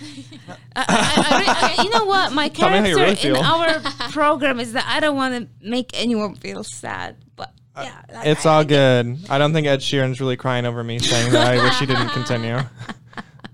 [0.00, 0.84] I, I,
[1.30, 2.32] I, re- I- you know what?
[2.32, 3.54] My Tell me how you character really in feel.
[3.54, 8.26] our program is that I don't want to make anyone feel sad, but yeah, like,
[8.26, 9.18] It's I- all good.
[9.28, 11.46] I don't think Ed Sheeran's really crying over me saying that.
[11.54, 12.58] I wish he didn't continue.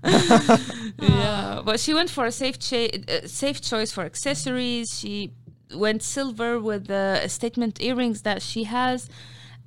[0.03, 4.87] Yeah, but she went for a safe cha- uh, safe choice for accessories.
[4.97, 5.33] She
[5.73, 9.09] went silver with the statement earrings that she has.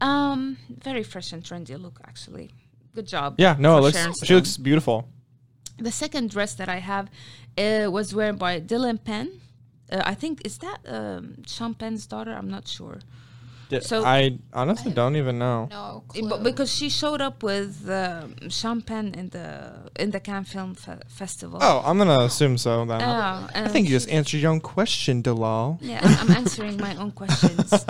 [0.01, 2.51] Um, very fresh and trendy look, actually.
[2.95, 3.35] Good job.
[3.39, 5.09] Yeah, no, it looks she looks beautiful.
[5.79, 7.11] The second dress that I have
[7.57, 9.41] uh, was worn by Dylan Penn.
[9.91, 12.33] Uh, I think is that um, Sean Penn's daughter.
[12.33, 13.01] I'm not sure.
[13.71, 15.69] D- So- I honestly don't even know.
[15.71, 16.29] No clue.
[16.29, 19.49] but because she showed up with um, Sean Penn in the
[20.03, 21.59] in the Cannes Film Fe- Festival.
[21.63, 23.01] Oh, I'm gonna assume so then.
[23.01, 25.79] Yeah, I think you just answered your own question, Dalal.
[25.81, 27.73] Yeah, I'm, I'm answering my own questions.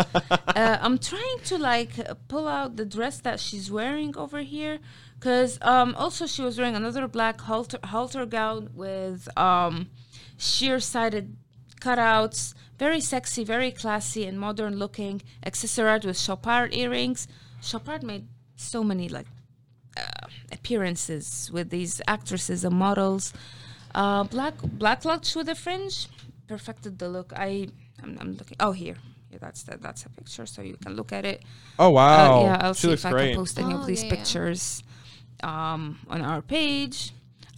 [0.61, 4.79] uh, I'm trying to like uh, pull out the dress that she's wearing over here,
[5.19, 9.89] because um, also she was wearing another black halter, halter gown with um,
[10.37, 11.37] sheer-sided
[11.81, 17.27] cutouts, very sexy, very classy and modern looking, accessorized with Chopard earrings.
[17.63, 18.27] Chopard made
[18.57, 19.27] so many like
[19.97, 23.33] uh, appearances with these actresses and models.
[23.95, 26.07] Uh, black black locks with a fringe
[26.47, 27.33] perfected the look.
[27.37, 27.69] I
[28.03, 28.57] I'm, I'm looking.
[28.61, 28.97] Oh here.
[29.31, 31.43] Yeah, that's the, that's a picture, so you can look at it.
[31.79, 33.29] Oh Uh, wow, yeah, I'll she see looks if I great.
[33.31, 34.15] can post any Oh, of these yeah, yeah.
[34.17, 34.83] pictures
[35.43, 37.13] um, on our page.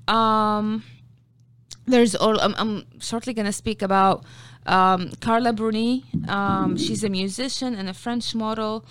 [0.08, 0.82] Um,
[1.92, 2.40] there's all.
[2.40, 4.24] I'm, I'm shortly gonna speak about
[4.66, 6.04] um, Carla Bruni.
[6.28, 8.84] Um, she's a musician and a French model.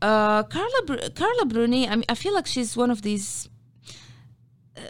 [0.00, 1.88] Uh, Carla Br- Carla Bruni.
[1.88, 3.48] I mean, I feel like she's one of these
[4.76, 4.80] uh,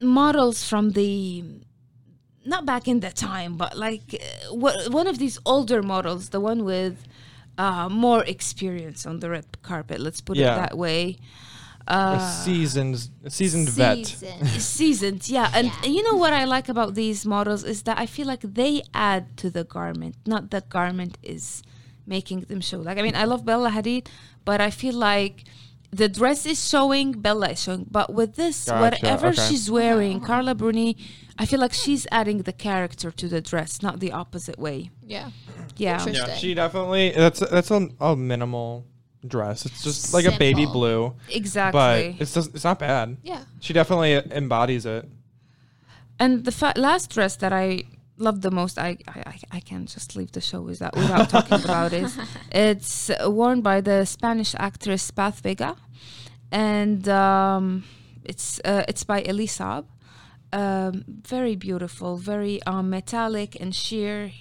[0.00, 1.44] models from the
[2.44, 6.40] not back in the time, but like uh, wha- one of these older models, the
[6.40, 6.96] one with
[7.58, 10.00] uh, more experience on the red carpet.
[10.00, 10.54] Let's put Yeah.
[10.54, 11.18] it that way.
[11.88, 14.06] A Uh, seasoned, a seasoned vet.
[14.58, 15.50] Seasoned, yeah.
[15.54, 15.90] And Yeah.
[15.90, 19.36] you know what I like about these models is that I feel like they add
[19.38, 21.62] to the garment, not the garment is
[22.06, 22.78] making them show.
[22.78, 24.06] Like, I mean, I love Bella Hadid,
[24.44, 25.44] but I feel like
[25.90, 27.86] the dress is showing, Bella is showing.
[27.90, 29.42] But with this, Gotcha, whatever okay.
[29.48, 30.96] she's wearing, Carla Bruni,
[31.38, 34.90] I feel like she's adding the character to the dress, not the opposite way.
[35.06, 35.30] Yeah.
[35.76, 36.04] Yeah.
[36.06, 37.10] Yeah, she definitely.
[37.10, 38.84] That's that's a, a minimal
[39.26, 39.66] dress.
[39.66, 40.72] It's just like a baby Simple.
[40.80, 41.78] blue, Exactly.
[41.78, 43.16] but it's just, it's not bad.
[43.22, 43.44] Yeah.
[43.60, 45.08] She definitely embodies it.
[46.18, 47.84] And the fa- last dress that I
[48.18, 51.62] love the most, I, I I- I can't just leave the show without without talking
[51.64, 52.10] about it.
[52.52, 55.76] It's worn by the Spanish actress Paz Vega,
[56.50, 57.84] and um,
[58.24, 59.84] it's uh, it's by Elie Saab.
[60.52, 64.32] Um, very beautiful, very um, metallic and sheer.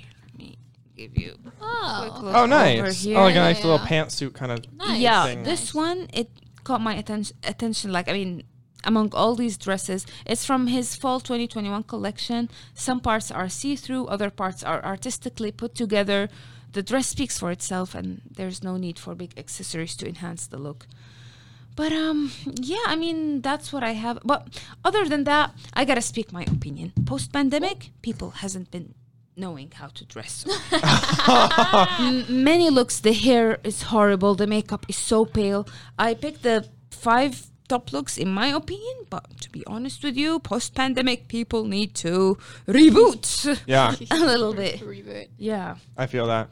[1.10, 1.52] Here, let me give you.
[1.62, 2.22] Oh.
[2.24, 3.06] look Oh, over nice.
[3.06, 4.60] Oh, like a Yeah, nice little pantsuit kind of.
[4.74, 5.00] Nice.
[5.00, 5.44] yeah, thing.
[5.44, 6.30] this one it
[6.64, 7.36] caught my attention.
[7.44, 8.44] Attention, like I mean,
[8.84, 12.50] among all these dresses, it's from his fall 2021 collection.
[12.74, 16.30] Some parts are see-through, other parts are artistically put together.
[16.74, 20.58] The dress speaks for itself, and there's no need for big accessories to enhance the
[20.58, 20.88] look.
[21.76, 24.20] But um, yeah, I mean that's what I have.
[24.24, 26.94] But other than that, I gotta speak my opinion.
[27.06, 28.94] Post-pandemic, people hasn't been
[29.36, 30.46] knowing how to dress.
[32.00, 35.68] M- many looks the hair is horrible the makeup is so pale
[35.98, 40.40] i picked the five top looks in my opinion but to be honest with you
[40.40, 45.28] post-pandemic people need to reboot Yeah, a little bit Reboot.
[45.38, 46.50] yeah I feel that.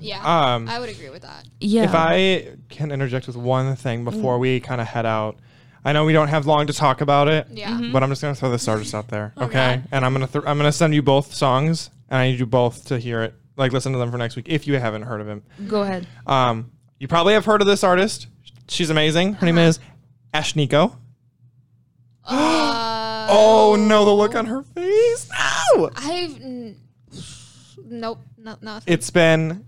[0.00, 0.20] Yeah.
[0.54, 1.44] Um, I would agree with that.
[1.60, 5.38] yeah If I can interject with one thing before we kind of head out,
[5.84, 7.46] I know we don't have long to talk about it.
[7.50, 7.70] Yeah.
[7.70, 7.92] Mm-hmm.
[7.92, 9.44] But I'm just gonna throw this artist out there, okay?
[9.74, 9.82] Okay.
[9.92, 12.86] And I'm gonna th- I'm gonna send you both songs, and I need you both
[12.86, 15.28] to hear it, like listen to them for next week if you haven't heard of
[15.28, 15.42] him.
[15.68, 18.26] go ahead Um, you probably have heard of this artist.
[18.68, 19.34] She's amazing.
[19.34, 19.78] Her name is
[20.34, 20.96] Ashnikko.
[22.30, 25.28] Uh, Oh no, the look on her face.
[25.74, 26.76] No, I've n-
[27.84, 28.92] nope, no, nothing.
[28.92, 29.64] it's been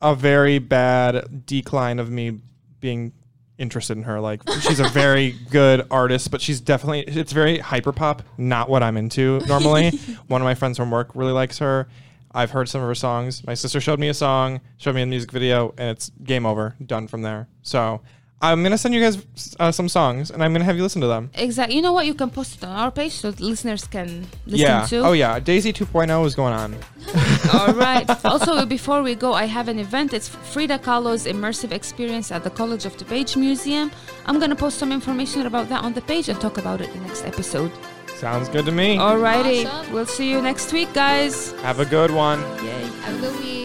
[0.00, 2.40] a very bad decline of me
[2.80, 3.12] being
[3.58, 4.20] interested in her.
[4.20, 8.82] Like she's a very good artist, but she's definitely it's very hyper pop, not what
[8.82, 9.90] I'm into normally.
[10.26, 11.88] One of my friends from work really likes her.
[12.34, 13.46] I've heard some of her songs.
[13.46, 16.74] My sister showed me a song, showed me a music video, and it's game over,
[16.84, 17.46] done from there.
[17.62, 18.00] So
[18.42, 19.16] I'm gonna send you guys
[19.60, 21.30] uh, some songs, and I'm gonna have you listen to them.
[21.34, 24.66] exactly you know what you can post it on our page so listeners can listen
[24.66, 24.72] to.
[24.72, 24.86] yeah.
[24.86, 25.38] to Oh yeah.
[25.38, 26.76] Daisy 2.0 is going on.
[27.54, 28.08] All right.
[28.32, 30.12] Also, before we go, I have an event.
[30.12, 33.90] It's Frida Kahlo's immersive experience at the College of the Page Museum.
[34.26, 36.88] I'm going to post some information about that on the page and talk about it
[36.94, 37.70] in the next episode.
[38.16, 38.96] Sounds good to me.
[38.96, 39.66] Alrighty.
[39.66, 39.92] Awesome.
[39.92, 41.52] We'll see you next week, guys.
[41.62, 42.40] Have a good one.
[42.64, 42.84] Yay.
[43.04, 43.61] Have a good week.